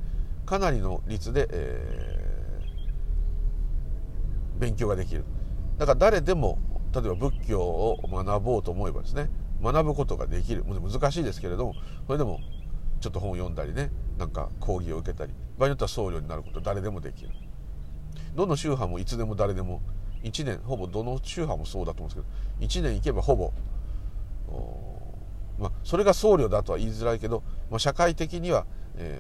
[0.46, 2.27] かなりの率で、えー
[4.60, 5.24] 勉強ができる。
[5.78, 6.60] だから誰でも
[6.94, 9.30] 例えば仏教を学ぼうと思えばですね
[9.62, 10.64] 学ぶことができる。
[10.66, 11.76] 難しいですけれども
[12.08, 12.40] それでも
[13.00, 17.32] ちょっと本を読んだりねなんか講義を受けたり場合によっては僧侶になること誰でもできる。
[18.36, 19.82] どの宗派もいつでも誰でも
[20.24, 23.52] 1年ほぼどの宗派もそうだと思うんですけど1年行けばほぼ
[25.60, 28.66] まあ、それが僧侶だとは言いづらいけど、まあ、社会的には、
[28.96, 29.20] え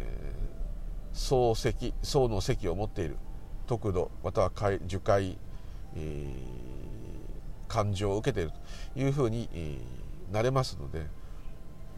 [1.13, 3.17] ー、僧席僧の席を持っている。
[3.67, 4.51] 得度または
[4.85, 5.37] 受会、
[5.95, 6.25] え
[7.67, 8.51] 感情を受けている
[8.93, 11.05] というふうに、えー、なれますので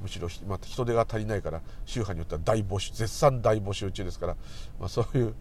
[0.01, 4.37] むしろ、まあ、人手が足りないから宗派によっては大募集絶賛大募集中ですから、
[4.79, 5.35] まあ、そういう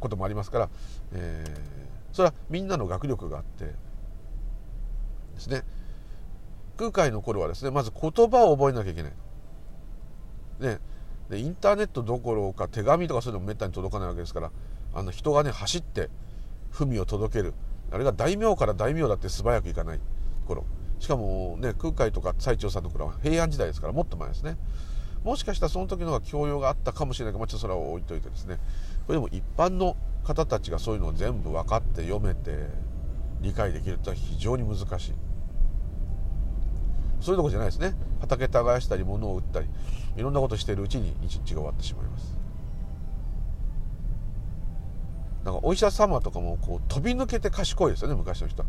[0.00, 0.70] こともありますから、
[1.12, 3.74] えー、それはみんなの学力があってで
[5.38, 5.62] すね
[6.76, 9.12] 空海の頃はですねまず言葉を覚えなきゃいけない。
[10.60, 10.78] ね、
[11.32, 14.50] でインターネットどころか手紙とかそういうのもめったに届かないわけですから
[14.92, 16.10] あの人がね走って
[16.70, 17.54] 文を届ける。
[17.90, 20.00] あれが大名から大名だって素早くいかない
[20.46, 20.66] 頃。
[20.98, 24.58] しかもね空海とか最澄さんの頃は平安時代ですからもっと前ですね。
[25.24, 28.58] もしかしたらその時の方が教養があったかもしれないけど、まあ、ちょっとそれは置いといてですね。
[29.06, 32.66] これでも一般の方たちがそういうのを全部分かって読めて
[33.40, 35.14] 理解できるとは非常に難しい。
[37.20, 37.94] そういうとこじゃないですね。
[38.20, 39.68] 畑耕したり物を売ったり。
[40.16, 42.36] いろんなことしているうちに一日が終わってしまいます。
[45.44, 48.64] なんかお医者様とかもこう飛び抜けて賢いですよね昔の人。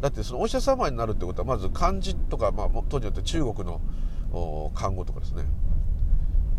[0.00, 3.80] だってそのお医者様になるってことはまず漢字とか、まあ、当時によって中国の
[4.74, 5.42] 漢語とかですね。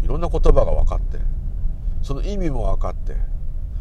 [0.03, 1.19] いろんな言葉が分かって
[2.01, 3.15] その意味も分かって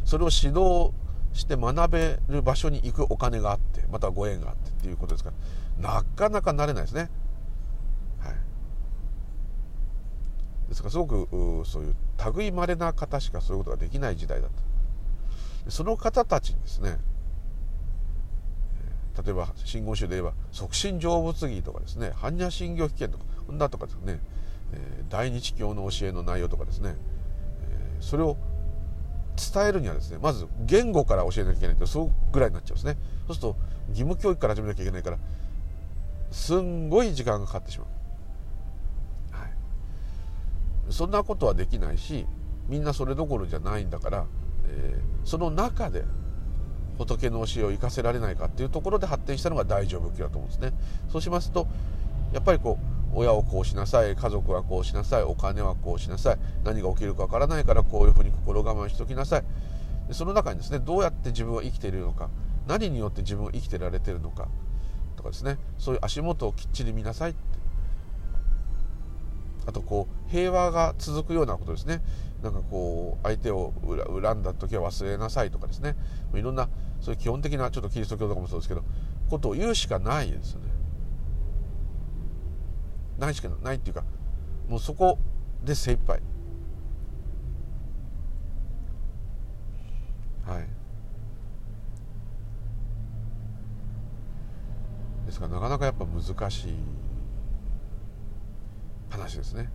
[0.05, 0.93] それを指導
[1.33, 5.33] して学べる場所に行くお金があってまたご縁があってっていうことですか
[5.81, 7.11] らなかなかなれないですね。
[8.21, 8.35] はい、
[10.69, 11.95] ですからすごくそういう
[12.37, 14.51] 類まれな方しかそういうことができない時代だっ
[15.65, 15.71] た。
[15.71, 16.99] その方たちにですね
[19.25, 24.21] 例えば真言宗で言えば促進成仏儀とかですね般若心経被験とかこんなとかですね、
[25.09, 26.97] 大日教の教えの内容とかですね、
[28.01, 28.37] それを
[29.37, 32.97] 伝えるにはですねまず言語から教えなきゃいけないとそうぐらいになっちゃうんですね。
[33.27, 33.57] そうすると
[33.89, 35.19] 義務教育から始めなきゃいけないから
[36.31, 37.89] すんごい時間がかかってしまう、
[40.91, 42.27] そんなことはできないし
[42.69, 44.27] みんなそれどころじゃないんだから、
[44.67, 46.05] えー、その中で
[46.99, 50.73] 仏の教えを生かせられないかっていうところで発展したのが大乗仏教だと思うんですね。
[51.09, 51.67] そうしますと
[52.33, 52.79] やっぱりこ
[53.15, 59.45] う親をこうしなさい家族はこうしなさいお金はこうしなさい何が起きるかわからないからこういうふうに心構えしておきなさい。
[60.11, 62.31] その中にですねどうやって自分は生きているのか
[62.67, 64.49] 何によって自分は生きてられてるのか
[65.17, 67.33] とかですねそういう足元をきっちり見なさい。
[67.33, 67.58] って
[69.69, 72.03] あとこう平和が続くようなことですね。
[72.43, 73.75] なんかこう相手を
[74.23, 75.95] 恨んだ時は忘れなさいとかですね。
[76.35, 78.83] いろんなそういう基本的なちょっとキリスト教とかもそうですけど
[79.29, 80.69] ことを言うしかないですよね。
[83.19, 84.05] ないしかないっていうか
[84.71, 85.19] もうそこ
[85.63, 86.23] で精一杯。
[90.47, 90.67] はい。
[95.27, 96.98] ですからなかなかやっぱ難しい。
[99.11, 99.71] 話ですね。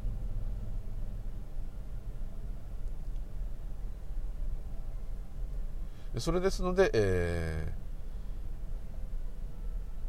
[6.18, 7.74] それですので、え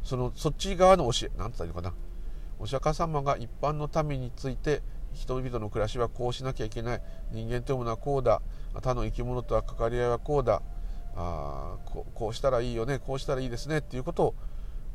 [0.03, 1.93] ー、そのそっち側の教え何て言ったらいいのかな。
[2.59, 4.81] お釈迦様が一般の民について
[5.13, 7.01] 人々の暮らしはこうしなきゃいけない。
[7.31, 8.41] 人間というものはこうだ。
[8.73, 10.61] 他の生き物とは関わり合いはこうだ。
[11.15, 12.99] あここうしたらいいよね。
[12.99, 13.79] こうしたらいいですね。
[13.79, 14.35] っていうことを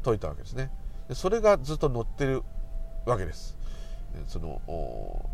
[0.04, 0.70] 説いたわけですね。
[1.08, 2.44] でそれがずっと載ってる
[3.04, 3.58] わけです。
[4.26, 4.60] その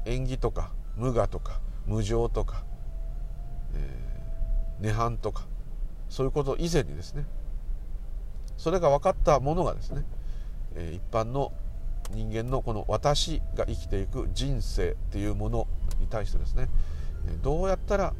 [0.04, 2.64] 縁起とか無我とか無常とか、
[3.74, 5.46] えー、涅槃とか
[6.08, 7.24] そういうこと以前にですね
[8.56, 10.04] それが分かったものがですね、
[10.76, 11.52] え、一般の
[12.12, 15.66] 人間のこの私が生きていく人生っていうもの
[16.00, 16.68] に対してですね
[17.42, 18.14] どうやったら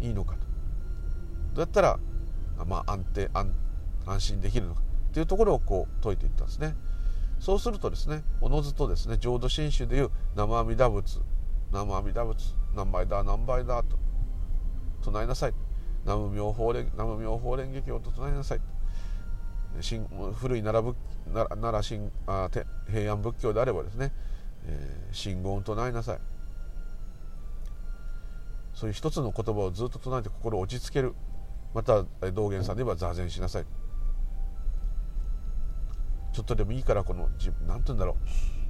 [0.00, 0.38] いいのかと
[1.54, 1.98] どうやったら、
[2.66, 6.74] まあ、安定安心できるのかっていうところをこう説いていったんですね。
[7.42, 11.18] そうするとですねおのずとですね浄土真宗でいう生阿弥陀仏
[11.72, 13.98] 生阿弥陀仏何倍だ何倍だと
[15.02, 15.54] 唱えなさい。
[16.04, 18.60] 南無妙法蓮南無妙法蓮華経と唱えなさい。
[20.34, 20.96] 古い奈良仏
[21.34, 22.48] 奈良新あ
[22.88, 24.12] 平安仏教であればですね、
[24.66, 26.18] えー、信言を唱えなさい。
[28.72, 31.14] そういう一つの言葉をずっと唱えて心を落ち着ける。
[31.74, 33.64] また道元さんで言えば座禅しなさい。
[36.32, 37.28] ちょっとでもいいからこの
[37.66, 38.16] 何て言うんだろう。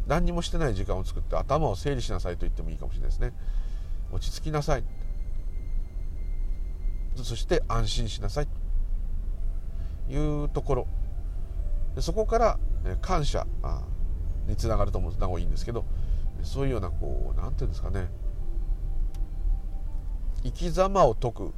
[0.07, 3.33] 何にもしてない時間を作って頭を整理しなさいと言ってもいいかもしれないですね。
[4.13, 4.85] 落ち着きなさい。
[7.17, 8.49] そして安心しなさい。
[10.09, 10.87] というところ。
[11.95, 12.59] でそこから
[13.01, 13.47] 感謝。
[14.49, 15.85] につながると思うとなおいいんですけど。
[16.43, 18.09] そういうようなこう何て言うんですかね。
[20.43, 21.55] 生き様を説く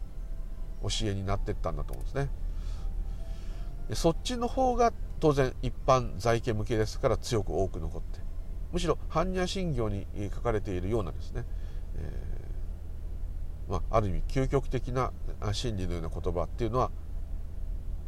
[0.83, 2.29] 教えになっていったんだと思うんですね。
[3.95, 4.93] そっちの方が
[5.25, 8.21] 当然一般在家向けですから強く多く残って
[8.75, 11.47] むしろ般若心経に書かれているようなですね、
[11.97, 15.15] えーまあ、ある意味究極的な
[15.55, 16.91] 真理のような言葉っていうのは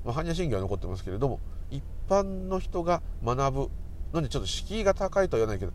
[0.04, 3.70] まあ、般若心経は残ってますけれども一般の人が学ぶ
[4.12, 5.72] のにちょっと敷居が高いとは言わないけど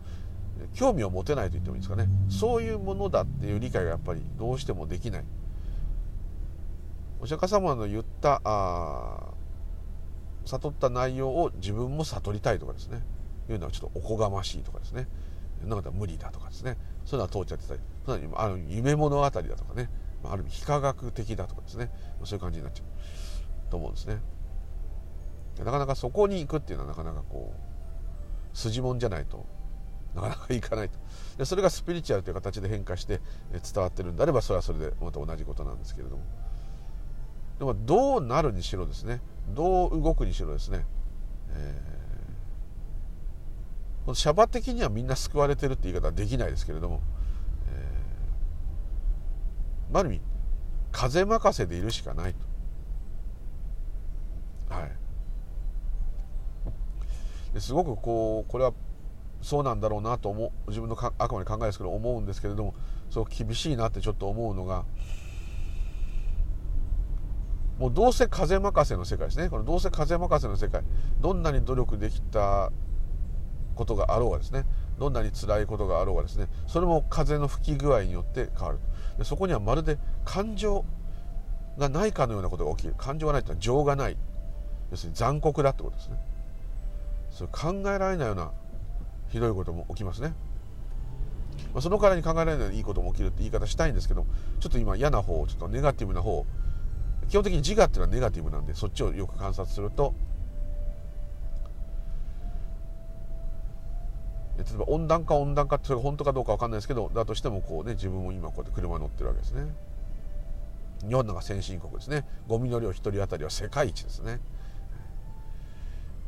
[0.74, 2.08] 興味を持てないと言ってもいいですかね。
[2.30, 5.24] そういうものだっていう理解がやっぱりどうしてもできない。
[7.20, 9.34] お釈迦様の言ったあ
[10.44, 13.02] 悟った内容を自分も悟りたいとかですね。
[13.50, 15.08] いうのはちょっとおこがましいとかですね。
[15.64, 16.76] なんか無理だとかですね。
[17.04, 17.80] そういうのは通っちゃってたり。
[18.34, 19.90] あの夢物語だとかね。
[20.24, 21.90] ある意味非科学的だとかですね。
[22.24, 24.20] そういう感じになっちゃうと思うんですね。
[25.58, 27.52] なかなかそこに行くっていうのはなかなかこ
[28.52, 29.44] う筋もんじゃないと。
[30.14, 30.98] なかなかいかないと。
[31.38, 33.20] でそれがスピリチュアルという形で変化して
[33.52, 36.22] 伝わってるんであればそれはそれでまた同じことなんですけれども。
[37.58, 39.20] でもどうなるにしろですね。
[39.48, 40.86] どう動くにしろですね、
[41.50, 47.00] えー、シャバ的にはみんな救われてるって言い方はできないですけれども、
[47.68, 50.20] えー、ある意味
[50.90, 52.40] 風任せでいるしかないと。
[54.74, 54.92] はい。
[57.54, 58.72] ですごくこうこれは
[59.42, 62.74] そうなんだろうなと思う自分のあくまで考えですけど思うんですけれども
[63.10, 64.84] そう厳しいなってちょっと思うのが
[67.82, 69.50] もうどうせ風任せの世界ですね。
[69.50, 70.82] このどうせ風任せの世界。
[71.20, 72.70] どんなに努力できた
[73.74, 74.64] ことがあろうがですね。
[75.00, 76.46] どんなに辛いことがあろうがですね。
[76.68, 78.78] それも風の吹き具合によって変わる
[79.18, 80.84] でそこにはまるで感情
[81.76, 82.94] がないかのようなことが起きる。
[82.96, 84.16] 感情がないというのは情がない。
[84.92, 86.20] 要するに残酷だってことですね。
[87.32, 88.52] それ考えられないような
[89.30, 90.34] ひどいことも起きますね、
[91.72, 94.24] まあ、その代わりに考えられないようないいことも起きるって言い方したいんですけど
[94.60, 96.46] ちょっと今嫌な方ちょっとネガティブな方
[97.32, 100.12] 基本的に自我っていうのはネガティブなんでそっちをよく観察すると。
[104.58, 109.62] 例えば温暖化温暖化ってそれが本当かどうか分かんないですけどだとしてもこうね自分も今こうやって車乗ってるわけですね。
[111.08, 112.26] 日本なんか先進国ですね。
[112.48, 114.38] ゴミの量1人当たりは世界一ですね。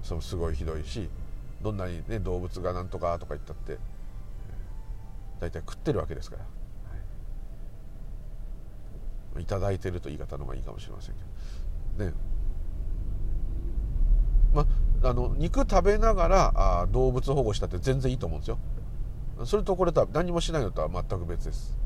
[0.02, 1.10] そうすごいひどいし
[1.60, 3.76] どんなにね動物がなんとかとか言ったって
[5.38, 6.63] 大体食ってるわけですから。
[9.40, 11.20] いただいてると言い方の方がいいかもしれませんけ
[11.98, 12.10] ど。
[12.10, 12.14] ね。
[14.52, 14.66] ま
[15.02, 18.58] あの肉食べながらあ動物保護したって全然いいと思うんですよ。
[19.44, 21.76] それとこれとは何もしないのとは全く別です。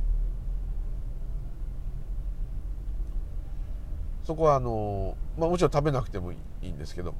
[4.24, 7.14] そこはあのまあもちろん食べなくてもいいんですけど。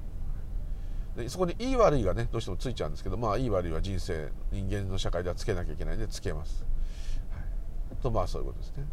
[1.17, 6.65] でそこにいい悪いがねどうしてもついちゃうんですけどまあいい悪いは人生人間の社会ではつけなきゃいけないんでつけます、
[7.33, 8.85] はい、とまあそういうことですね。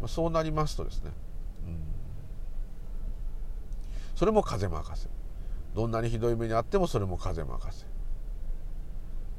[0.00, 1.10] まあ、そうなりますとですね、
[1.66, 1.78] うん、
[4.14, 5.08] それも風任せ。
[5.74, 7.84] どんなにひどい目にあってもそれも風任せ。
[7.84, 7.88] っ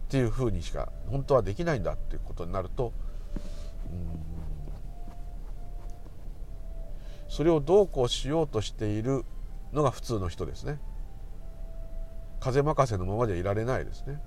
[0.10, 2.94] ていうふうにしか本当はできないんだっていうことになると、
[3.92, 4.20] うん、
[7.28, 9.26] それをどうこうしようとしている
[9.74, 10.80] のが普通の人ですね。
[12.40, 14.22] 風任せのままでいられないですね。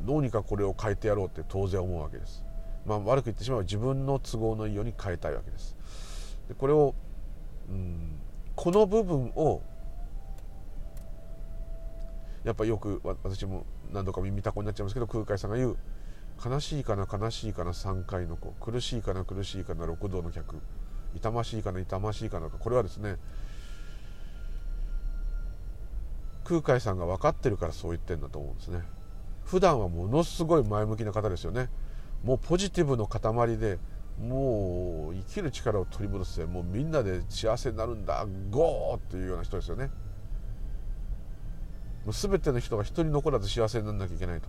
[0.00, 2.45] どうにかこれを変えてやろうって当然思うわけです。
[2.86, 5.76] まあ、悪く言ってしまえば自分の都合のいいように変えたいわけです。
[6.48, 6.94] でこれを、
[7.68, 8.20] うん、
[8.54, 9.62] この部分を
[12.44, 15.76] やっぱよく私も何度か耳たこになっちゃいますけど空海さんが言う
[16.44, 20.60] 「悲しいかな悲しいかな3回の子苦しいかな苦しいかな六道の客
[21.16, 23.16] 痛ましいかな痛ましいかな」とこれはですね
[26.44, 28.82] 空海さんが分かってるからそう言ってるんだと思うんですね
[29.44, 31.68] 普段はものすごい前向きな方ですよね
[32.26, 33.78] もうポジティブの塊で
[34.20, 39.90] もう生きる力を取り戻してもうみんなで幸せになるんだゴーっていうような人ですよね。
[42.04, 44.48] もう全ての人が一人残らず幸せにならなきゃいけないと。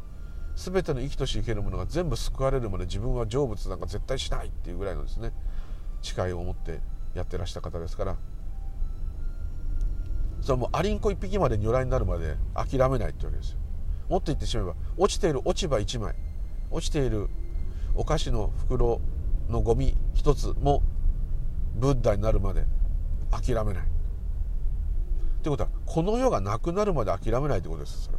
[0.55, 5.31] 全ての生きとし生けるものが全部救われるまで自分は成仏なんか絶対しないっていうぐらいのですね
[6.01, 6.79] 誓いを持って
[7.13, 8.15] やってらした方ですから。
[10.41, 13.59] それもうアリンコ一匹まで如来になるまで諦めないってわけですよ。
[14.09, 16.15] もっと言ってしまえば落ちている落ち葉1枚
[16.71, 17.29] 落ちている
[17.97, 19.01] お菓子の袋
[19.49, 20.83] のゴミ一つも
[21.75, 22.65] ブッダになるまで
[23.31, 23.83] 諦めない。
[23.83, 23.87] っ
[25.41, 28.17] てことはこの世がなくなるまで諦めないってことですそれ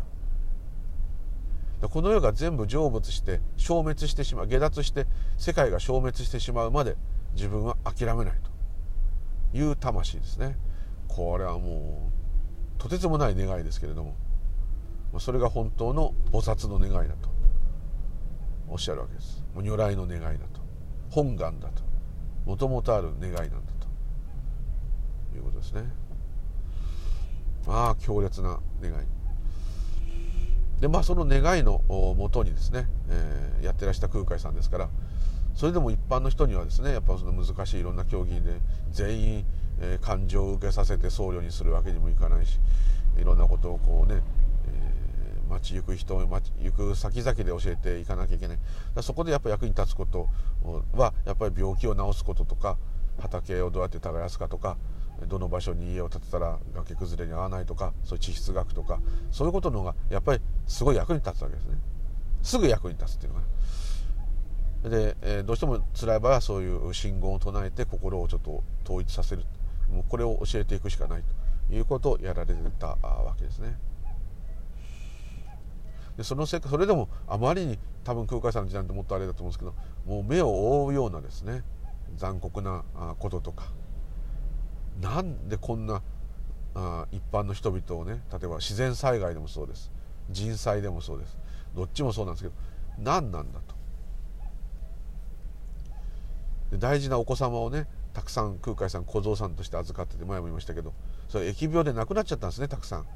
[1.82, 1.88] は。
[1.88, 5.06] この世が全部成仏して消滅してしまう下脱して
[5.36, 6.96] 世界が消滅してしまうまで
[7.34, 8.50] 自分は諦めないと。
[9.56, 10.56] いう魂ですね。
[11.06, 12.10] これはも
[12.78, 14.14] うとてつもない願いですけれども
[15.18, 17.30] それが本当の菩薩の願いだと
[18.68, 19.42] おっしゃるわけです。
[19.58, 20.60] もう如来の願いだと。
[21.10, 21.82] 本願だと。
[22.46, 25.36] もともとある願いなんだと。
[25.36, 25.82] いうことですね。
[27.66, 28.94] まあ強烈な願い。
[30.80, 34.88] でまあその願いのもとにですね、えー、やってらした空海さんですから
[35.56, 38.60] それでも一般の人にはですねやっぱその難しいいろんな競技で
[38.92, 39.44] 全員、
[39.80, 42.60] えー、感情を受けさせて僧侶にするわけにもいかないし
[43.20, 44.22] いろんなことをこうね、
[45.48, 48.58] 街行く人街行く先々で教えていかなきゃいけない。
[49.02, 50.28] そこでやっぱ役に立つこと
[50.94, 52.76] はやっぱり病気を治すこととか
[53.18, 54.76] 畑をどうやって耕すかとか
[55.26, 59.00] どの場所に家を建てたら崖崩れに合わないとかそういう地質学とか
[59.32, 61.76] そういうことの方がやっぱりすごい役に立つわけですね。
[62.42, 63.46] すぐ役に立つっていうのが
[64.84, 69.44] で、え、どうしても辛い場合はそういう信号を唱えて心をちょっと統一させる。
[69.90, 71.22] もうこれを教えていくしかない
[71.68, 73.76] ということをやられてたわけですね。
[76.18, 80.48] でそのせそれでもあまりに多分空海さんの時代ってもっとあれだと思うんですけどもう目を
[80.82, 81.62] 覆うようなですね
[82.16, 82.84] 残酷な
[83.18, 83.64] こととか。
[85.00, 86.02] なんでこんな
[86.74, 89.92] あ一般の人々をね例えば自然災害でもそうです。
[90.28, 91.38] 人災でもそうです。
[91.76, 92.54] どっちもそうなんですけど
[92.98, 93.76] 何なんだと。
[96.72, 100.92] で大事なお子様をねたくさん空海さん小僧さんとして預かってて前も言いましたけど
[101.28, 103.06] それ疫病で亡くなっちゃったんですねたくさん。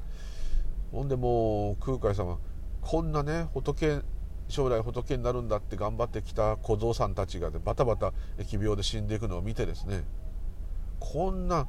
[0.93, 2.37] ほんでもう空海様
[2.83, 4.03] こんなね仏
[4.47, 10.03] 将来仏になるんだって頑張ってきた小僧さんたちが、ね、バタバタ疫病で死んでいくのを見てですね
[10.99, 11.67] こんな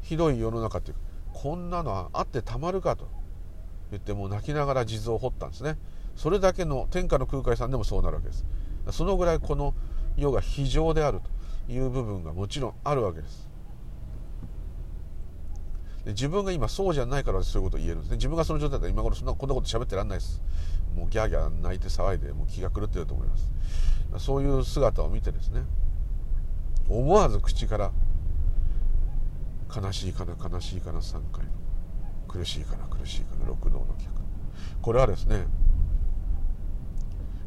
[0.00, 1.00] ひどい世の中っていうか
[1.32, 3.08] こんなのはあってたまるかと。
[3.90, 5.78] 言ってもう泣きながら地蔵を掘ったんですね。
[6.16, 8.44] それだけの天下の空海さんでもそうなるわけです。
[8.90, 9.74] そのぐらいこの
[10.16, 11.20] 世が非常である
[11.66, 13.48] という部分がもちろんあるわけです。
[16.06, 18.16] 自分が今そうじゃないからそういうことを言えるんですね。
[18.16, 20.40] 自分がその状態だったら今頃そんなこんなこと喋ってらんないです。
[20.94, 23.50] もうギャーギャー泣いて騒いでもう気が狂ってると思います。
[24.24, 25.62] そういう姿を見てですね。
[26.88, 27.92] 思わず口から
[29.74, 31.44] 悲しいかな悲しいかな3回。
[31.44, 31.50] の
[32.28, 34.22] 苦しいかな苦しいかな六道の客。
[34.80, 35.46] これはですね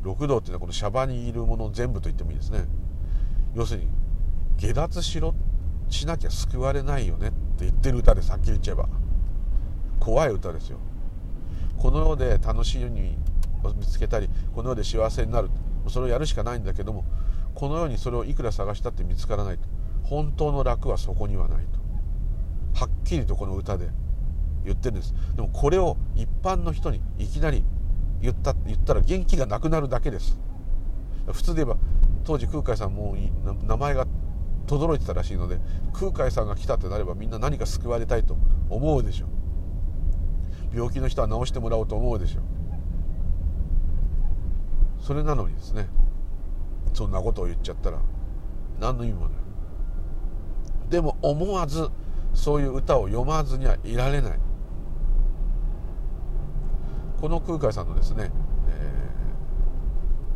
[0.03, 2.65] 六道っていうのはこのシャバにいるもの全部と言ってもいいですね。
[3.55, 3.87] 要するに
[4.57, 5.33] 下脱しろ。
[5.89, 8.87] しなきゃ救われないよねって言ってる歌ですはっきり言っちゃえば。
[9.99, 10.77] 怖い歌ですよ。
[11.77, 13.17] この世で楽しいに
[13.77, 15.49] 見つけたりこの世で幸せになる。
[15.87, 17.05] それをやるしかないんだけども
[17.55, 19.67] この世にそれをいくら探したって見つからないと。
[20.03, 21.79] 本当の楽はそこにはないと。
[22.79, 23.89] はっきりとこの歌で
[24.63, 25.13] 言ってるんです。
[25.35, 27.63] でもこれを一般の人にいきなり
[28.21, 30.39] 言った言ったら元気がなくなるだけです。
[31.31, 31.79] 普通で言えば
[32.23, 33.15] 当時空海さんも
[33.63, 34.05] 名前が
[34.69, 35.59] 轟いてたらしいので
[35.93, 38.37] 空海さんが来たってなればみんな何か救われたいと
[38.69, 39.29] 思うでしょう。
[40.75, 42.43] 病気の人は治してもらおうと思うでしょう。
[45.01, 45.87] それなのにですね
[46.93, 47.99] そんなことを言っちゃったら
[48.79, 49.39] 何の意味もない。
[50.89, 51.89] でも思わず
[52.33, 54.39] そういう歌を読まずにはいられない。
[57.19, 58.31] この空海さんのですね、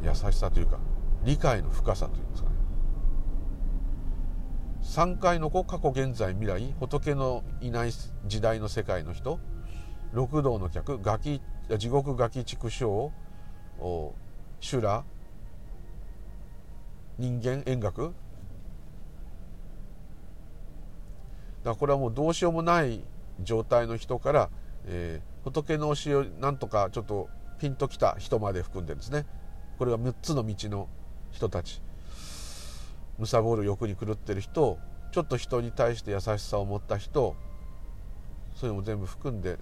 [0.01, 0.79] えー、優しさというか
[1.23, 2.52] 理解の深さというんですかね。
[4.83, 7.91] 3回の子過去現在未来仏のいない
[8.25, 9.39] 時代の世界の人。
[10.11, 11.41] 六道の客ガキ
[11.79, 13.11] 地獄ガキ畜生。
[14.59, 15.03] 修羅。
[17.17, 18.13] 人間円楽。
[21.63, 23.05] だこれはもうどうしようもない
[23.41, 24.49] 状態の人から、
[24.85, 29.25] えー、仏の教えをなんとかちょっとピンときた人まで含んでるんですね。
[29.79, 30.89] これが6つの道の
[31.31, 31.81] 人たち。
[33.19, 34.77] 貪る欲に狂ってる人
[35.11, 37.35] ちょっと人に対して優しさを持った人
[38.55, 39.57] それも全部含んで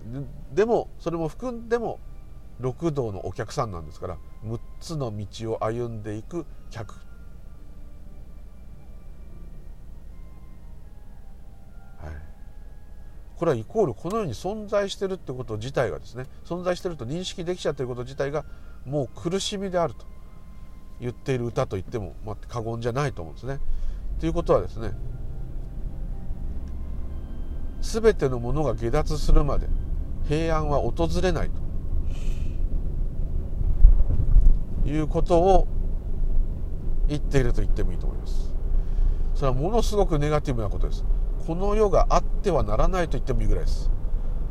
[0.53, 1.99] でもそれも含んでも
[2.59, 6.95] 六道のお客さんなんですから6つの道を歩んでいく客。
[13.41, 18.45] これはイコールこのように存在してるってこと自体がですね存在してると認識できちゃってること自体が
[18.85, 20.05] もう苦しみであると。
[21.01, 23.59] 言っている歌と言っても、まあ、過言じゃないと思うんですね。
[24.19, 24.91] ということはですね
[27.81, 29.67] 全てのものが下脱するまで
[30.29, 31.49] 平安は訪れない
[34.83, 35.67] ということを
[37.07, 38.53] 言っていると言ってもいいと思います。
[39.33, 41.03] それはものすごくネガティブなことです。
[41.45, 43.89] この世があってはならないと言ってもいいぐらいです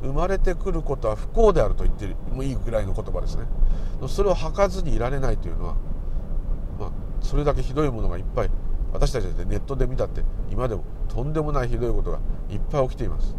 [0.03, 3.45] 生まれてくることは不幸であると言ってもいいぐらいの言葉ですね
[4.09, 5.77] それを吐かずにいられないというのは、
[7.21, 8.51] それだけひどいものがいっぱい
[8.93, 12.19] 私たちでネットで見たって今でもとんでもないひどいことが
[12.51, 13.37] いっぱい起きています。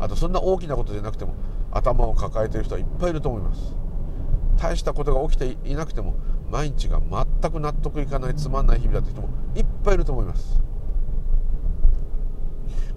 [0.00, 1.34] あとそんな大きなことでなくても
[1.70, 3.76] 頭を抱えている人はいっぱいいると思います。
[4.56, 6.14] 大したことが起きていなくても
[6.50, 10.62] 毎日が全く納得いかないつまんない日々だという人もいっぱいいると思います。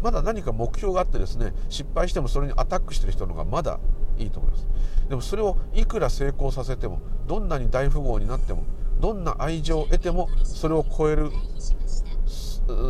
[0.01, 3.79] まだ何か目標があってですね失敗してもそれにアタックしてる人の方がまだ
[4.17, 4.67] いいと思います。
[5.09, 8.63] でもそれをいくら成功させてもどんなに大富豪になっても
[8.99, 11.31] どんな愛情を得てもそれを超える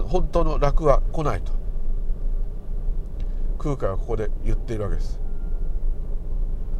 [0.07, 1.53] 本当の楽は来ないと。
[3.57, 5.19] 空海はここで言っているわけです。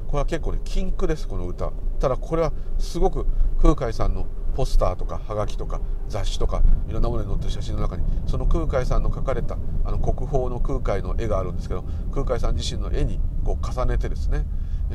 [0.08, 1.72] これは結構ね禁句ですこの歌。
[2.00, 3.26] ただこれはすごく
[3.62, 14.46] 空海さんのポスターとかはがきとか雑誌とかいろんなものに載ってる写真の中にその空海さんの描かれたあの国宝の空海の絵があるんですけど空海さん自身の絵にこう重ねてですね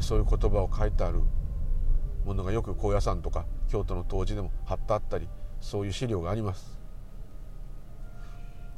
[0.01, 1.20] そういう言葉を書いてある
[2.24, 5.29] ものがよく高野山とか京都の東寺でも貼ってあったり
[5.61, 6.79] そういう資料があります。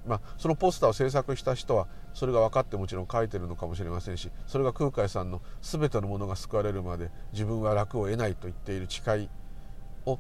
[0.05, 9.29] まあ、そのポスターを制作した人はそれが分かってもちろん書いてるのかもしれませんしそれが空海さんの全てのものが救われるまで自分は楽を得ないと言っている誓い
[10.05, 10.19] を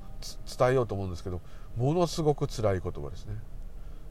[0.56, 1.40] 伝えようと思うんですけど
[1.76, 3.34] ものすごく辛い言葉ですね。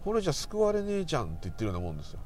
[0.03, 2.19] これじゃ救われねえじゃんって言ってるようなもんですよ。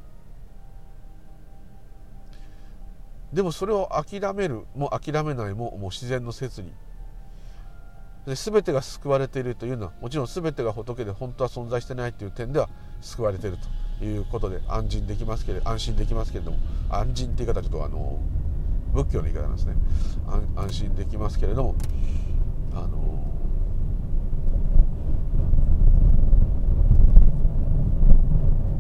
[3.32, 6.74] でもそれを諦めるも諦めないももう自然の説理。
[8.34, 12.70] 全てが救われているというのはもちろん全てが仏で本当は存在してないという点では
[13.02, 13.58] 救われている
[14.00, 16.58] ということで安心できますけれ安心できますけれども
[16.90, 18.20] 安心って言い方はちょっとあの
[18.94, 19.74] 仏教の言い方なんですね。
[20.56, 21.76] 安心できますけれども
[22.74, 23.22] あの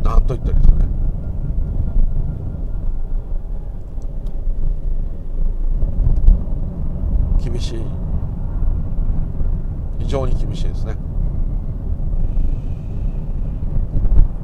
[0.03, 0.85] 何と言ったらいいですかね。
[7.43, 8.04] 厳しい
[9.99, 10.95] 非常に厳しいですね。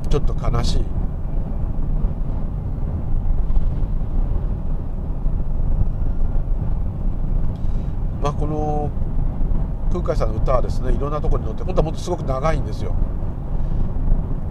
[0.10, 0.84] ちょっと悲しい。
[8.22, 8.90] まあこの
[9.92, 12.96] 空海さんの歌はですねいろんなところに載って本当はもっとすごく長いんですよ。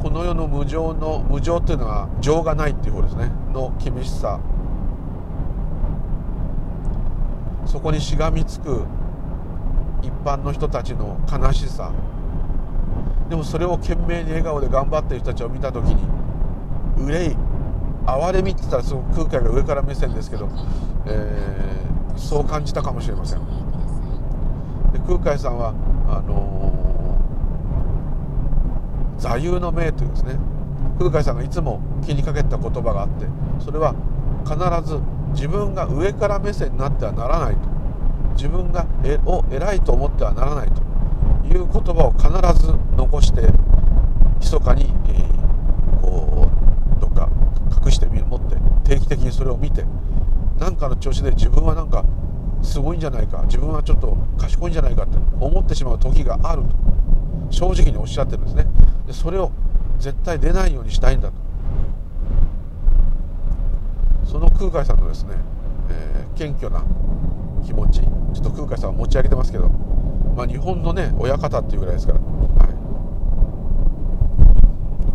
[0.03, 3.31] この世の無常の無常っていうのは情がないっていう方ですね。
[3.53, 4.41] の厳しさ。
[7.67, 8.85] そこにしがみつく
[10.25, 11.93] 般の人たちの悲しさ。
[13.29, 16.03] でもそれを懸命に笑顔で頑張ってる人たちを見た時に
[16.99, 17.37] 憂い
[18.07, 20.49] 哀れみって言ったらすごく空海が上から目線ですけど、
[21.07, 23.39] えー、そう感じたかもしれません。
[24.93, 25.75] で空海さんは
[26.09, 30.37] あのー、座右の銘というですね。
[30.99, 33.27] 空海さんがいつも気にかけた言葉があって
[33.59, 33.95] それは
[34.45, 35.01] 必ず
[35.33, 37.80] 自分が上から目線になってはならないと。
[38.41, 40.81] 自分がえを偉いと思ってはならないと
[41.47, 43.43] いう言葉を必ず残して
[44.41, 46.49] 密かに、えー、こ
[46.97, 47.29] うどっか
[47.85, 48.57] 隠してみる持って
[48.89, 49.85] 定期的にそれを見て
[50.59, 52.03] 何かの調子で自分はなんか
[52.63, 56.69] すごいんじゃないか自分はちょっと賢いんじゃないかって思ってしまう時があると
[57.53, 58.67] 正直におっしゃってるんですね。
[59.07, 59.51] でそれを
[59.99, 61.35] 絶対出ないようにしたいんだと。
[64.25, 65.35] その空海さんのですね、
[65.91, 66.83] えー、謙虚な
[67.67, 68.01] 気持ち
[68.33, 69.71] ちょっと空海さんは持ち上げてますけど
[70.37, 72.25] まあ、日本のね親方っていうぐらいですから、は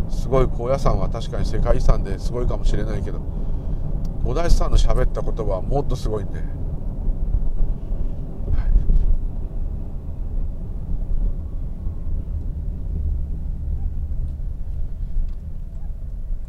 [0.08, 3.20] い、すごい高野山は確かに世界遺産ですごいかもしれないけど
[4.24, 6.44] お大師さんの喋った言葉はもっとすごいんで、は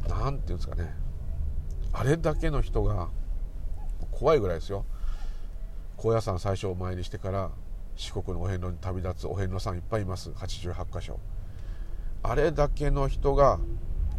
[0.05, 0.93] い、なんていうんですかね。
[1.93, 3.09] あれだけの人が
[4.11, 4.85] 怖いぐらいですよ。
[5.97, 7.49] 高野山最初お参りしてから
[7.95, 10.29] 四国のお遍路に旅立つお遍路さんいっぱいいます。
[10.29, 11.19] 88箇所。
[12.21, 13.59] あれだけの人が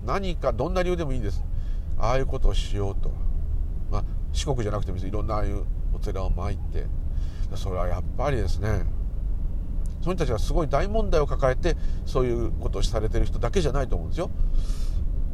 [0.05, 1.45] 何かどんな理由でもいいんです。
[1.97, 3.13] ああいうことをしようと、
[3.93, 5.65] まあ、四国じゃなくてもいろんなああいう
[5.95, 6.87] お寺を参って。
[7.55, 8.83] それはやっぱりですね
[10.03, 14.31] その人たちはすごい大問題を抱えてそういうことをされてる人だけじゃないと思うんですよ、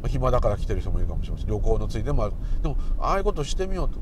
[0.07, 1.47] 暇だから来てる人もいるかもしれません。
[1.47, 2.33] 旅行のついでもある。
[2.61, 3.99] でもああいうことをしてみようと。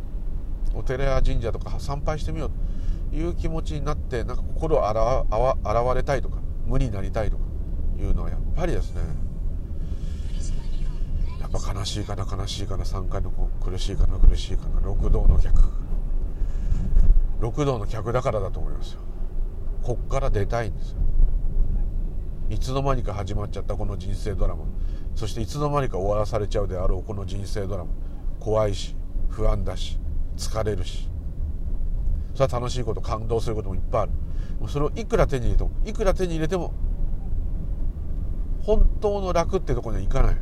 [0.74, 2.52] お寺や神社とか参拝してみよう
[3.12, 5.04] という気持ちになってなんか心を洗
[5.84, 7.44] われたいとか無になりたいとか
[8.00, 9.02] いうのはやっぱりですね。
[11.40, 15.62] やっぱ悲しいかな悲しいかな3回の苦しいかな苦しいかな六道の客。
[17.40, 19.02] 六道の客だからだと思いますよ。
[19.84, 20.98] こっから出たいんですよ。
[22.50, 24.64] いつの間にか始まっちゃったこの人生ドラマ。
[25.16, 27.92] そしていつの間にか終わらされちゃうであろうこの人生ドラマ。
[28.40, 28.96] 怖いし
[29.30, 30.00] 不安だし。
[30.38, 31.10] 疲れるし。
[32.34, 34.12] それは楽しいこと感動することもいっぱいある。
[34.60, 36.74] もうそれをいくら手に入れてもいくら手に入れても
[38.62, 40.38] 本当の楽ってとこにはいかない。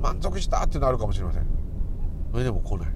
[0.00, 1.46] 満足したってなるかもしれません。
[2.32, 2.88] それでも来ない。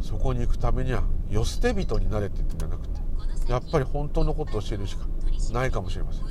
[0.00, 5.06] そこに行くためには世捨て人になれって言ってんじゃなくてやっぱり本当のことを教えるしか
[5.52, 6.24] ないかもしれません。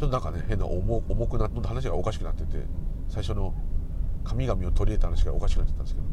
[0.00, 2.64] ちょっとなんかね変な重重くなって話がおかしくなってて
[3.10, 3.54] 最初の
[4.24, 6.06] 神々を取り入れた話がおかしくなってたんですけど、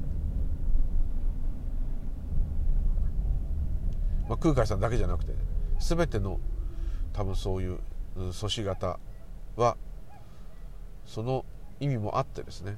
[4.28, 5.32] まあ、空海さんだけじゃなくて
[5.80, 6.42] 全ての
[7.14, 7.80] 多分そういう
[8.34, 9.00] 祖師型
[9.56, 9.78] は
[11.06, 11.46] その
[11.80, 12.76] 意味もあってですね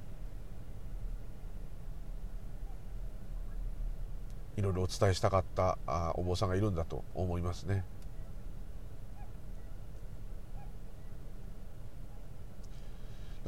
[4.58, 5.80] いろいろお伝えしたかった
[6.14, 7.84] お坊さんがいるんだと思いますね。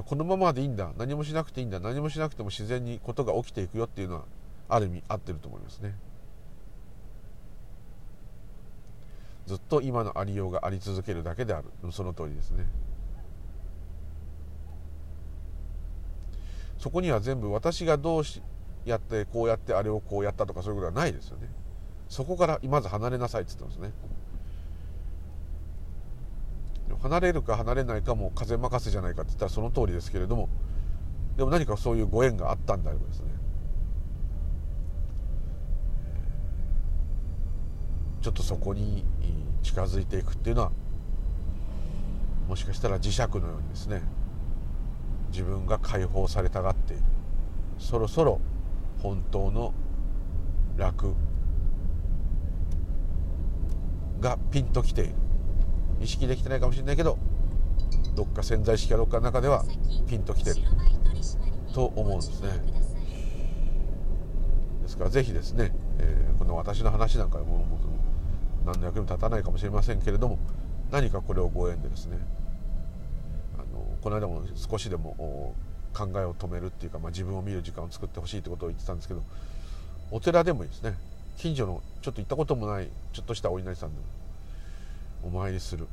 [0.04, 0.92] このままでいいんだ。
[0.98, 1.80] 何もしなくていいんだ。
[1.80, 4.24] 何もしなくても自然にことが起きていくよっていうのは
[4.70, 5.96] ある意味合ってると思いますね。
[9.48, 11.70] ずっと今のありようがあり続けるだけである。
[11.92, 12.66] その通りですね。
[16.78, 18.42] そこには全部私がどうし
[18.86, 21.48] やってこうやってあれをこうやったとかそういうことはないですよね。
[22.10, 23.94] そこからまず離れなさいって言ってますね。
[26.98, 30.50] 離れるか離れないかも風任せじゃないかって言ったらその通りですけれども
[31.38, 33.32] でも何かそういうご縁があったんであればですね。
[38.22, 39.04] ちょっとそこに
[39.64, 40.72] 近づいていくっていうのは
[42.48, 44.04] もしかしたら磁石のようにですね
[45.32, 47.04] 自分が解放されたがっている。
[47.80, 48.40] そろそろ
[49.02, 49.74] 本当の
[50.78, 51.16] 楽
[54.20, 55.14] がピンときている。
[56.02, 57.18] 意識できてないかもしれないけど
[58.16, 59.64] どっか潜在意識かどっかの中では
[60.08, 60.58] ピンときてる
[61.74, 62.50] と思うんですね。
[64.82, 67.66] ですからぜひですね、えー、この私の話なんかも
[68.66, 70.38] 何の役にも立たないかもしれませんけれども
[70.92, 72.18] 何かこれをご縁でですね
[73.56, 75.56] あのこの間も少しでも
[75.94, 79.24] 考えを止めるっていうか、まあ、自分を見る時間を作ってほしいってことを言ってたんですけど
[80.10, 80.98] お寺でもいいですね。
[81.38, 84.06] 近所のちょっと行ったこともないちょっとしたお稲荷さんでも
[85.24, 85.88] お参りする。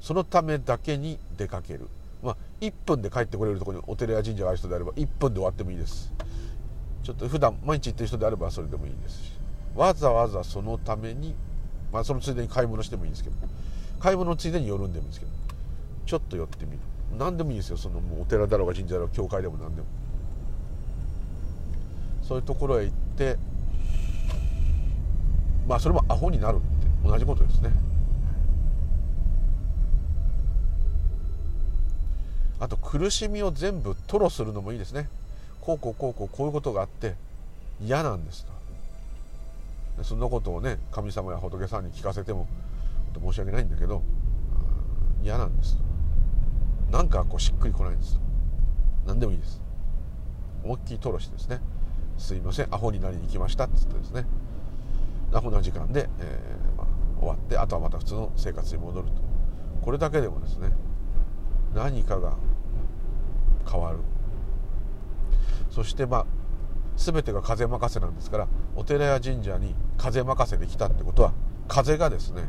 [0.00, 1.88] そのためだけに出かける。
[2.22, 6.12] まあ1分で帰ってこれるところにお寺や神社がある人であれば1分で終わってもいいです。
[7.02, 9.32] ちょっと普段毎日行ってる人であればそれでもいいですし。
[9.74, 11.34] わざわざそのために
[11.92, 13.36] まあそのついでに買い物してもいいんですけど。
[14.00, 15.32] 買い物のついでに寄るんでもいいんですけど。
[16.06, 16.78] ちょっと寄ってみる。
[17.18, 17.76] 何でもいいですよ。
[17.76, 19.88] そのもうお寺だろうが神社だろうが教会でも何でも。
[22.22, 23.38] そういうところへ行って
[25.66, 26.64] まあそれもアホになるって
[27.08, 27.70] 同じことですね。
[32.60, 35.08] あと苦しみを全部吐露するのもいいですね。
[35.60, 37.14] こうこうこうこうこういうことがあって
[37.80, 40.04] 嫌なんですと。
[40.04, 42.46] そんなことをね神様や仏さんに聞かせても
[43.20, 44.02] 申し訳ないんだけど
[45.22, 45.82] 嫌なんですと。
[46.96, 48.18] なんかこうしっくりこないんです
[49.06, 49.60] 何でもいいです。
[50.64, 51.60] 思いっきり吐露してですね
[52.16, 54.24] すいませんアホになりに来ましたっつってですね。
[55.32, 56.86] アホな時間で、えーまあ、
[57.20, 59.14] 終わってあとはまた普通の生活に戻ると。
[59.82, 60.72] これだけでもですね
[61.74, 62.36] 何かが
[63.70, 63.98] 変わる。
[65.70, 66.26] そしてまあ
[66.96, 71.32] 全てが風任せなんですからお寺や神社に風任せで来たってことは
[71.68, 72.42] 風がですね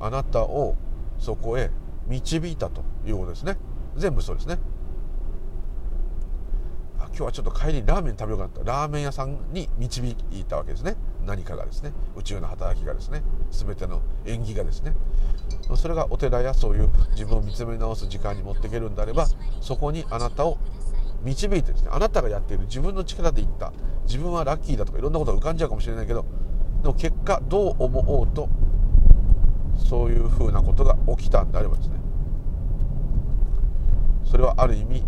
[0.00, 0.76] あなたを
[1.18, 1.70] そこへ
[2.06, 3.58] 導いたということですね。
[3.96, 4.58] 全部そうですね。
[6.98, 10.96] 今日はちょっと帰りにラーメン食べようかなったラーメン屋さんに導いたわけですね。
[11.28, 14.94] 何かがですね宇宙の働きがですね全ての縁起がですね
[15.76, 19.26] それがお寺やそういう自分を見つめ直す時間に持っていけるんであれば
[19.60, 20.56] そこにあなたを
[21.22, 23.72] 導いてですねあなたがやっている自分の力でいった
[24.06, 26.24] 自分はラッキーだとかいろんなことが浮かんじゃうかもしれないけど
[26.82, 28.48] でも結果どう思おうと
[29.76, 31.96] そういうふうなことが起きたんであればですね
[34.24, 35.04] それはある意味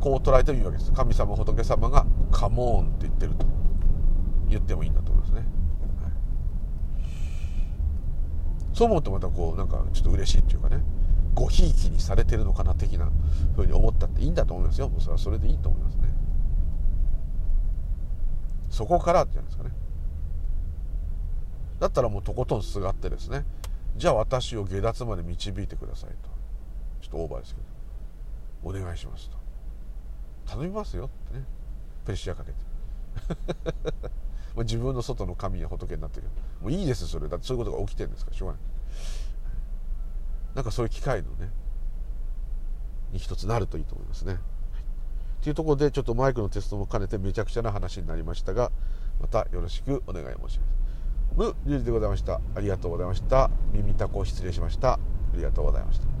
[0.00, 0.92] こう捉えてもいいわけです。
[0.92, 3.46] 神様仏様が「カモーン」って言ってると
[4.48, 5.44] 言ってもいいんだと思いますね、は
[6.08, 6.12] い、
[8.78, 10.80] そう思うとまたこうなんかちょっと嬉しいっていうかね
[11.34, 13.10] ごひいきにされてるのかな的な
[13.56, 14.88] ふうに思ったっていいんだと思いますよ。
[15.00, 16.02] それはそれでいいと思いますね。
[18.70, 19.70] そこからじゃないですかね。
[21.80, 23.44] だったらもうとことんすがってですね。
[23.96, 26.28] じゃあ私を下脱まで導いてくださいと。
[27.00, 27.66] ちょっとオーバーですけど。
[28.62, 29.36] お願いしますと。
[30.46, 31.44] 頼みますよってね。
[32.04, 34.18] プレッシャーかけて。
[34.58, 36.26] ま自分の外の神や仏になってる
[36.60, 38.62] もういいですそれだってそういうことが起きてるんですからしょうがない
[40.56, 41.50] なんかそういう機会のね
[43.12, 44.38] に一つなるといいと思いますね。
[45.40, 48.70] というところでちょっとマイクのテストも兼ねてめちゃくちゃな話になりましたが
[49.20, 50.60] またよろしくお願い申し上げます。
[51.36, 52.40] ムリュウジでございました。
[52.56, 53.50] ありがとうございました。
[53.72, 54.94] 耳たこ失礼しました。
[54.94, 54.98] あ
[55.34, 56.17] りがとうございました。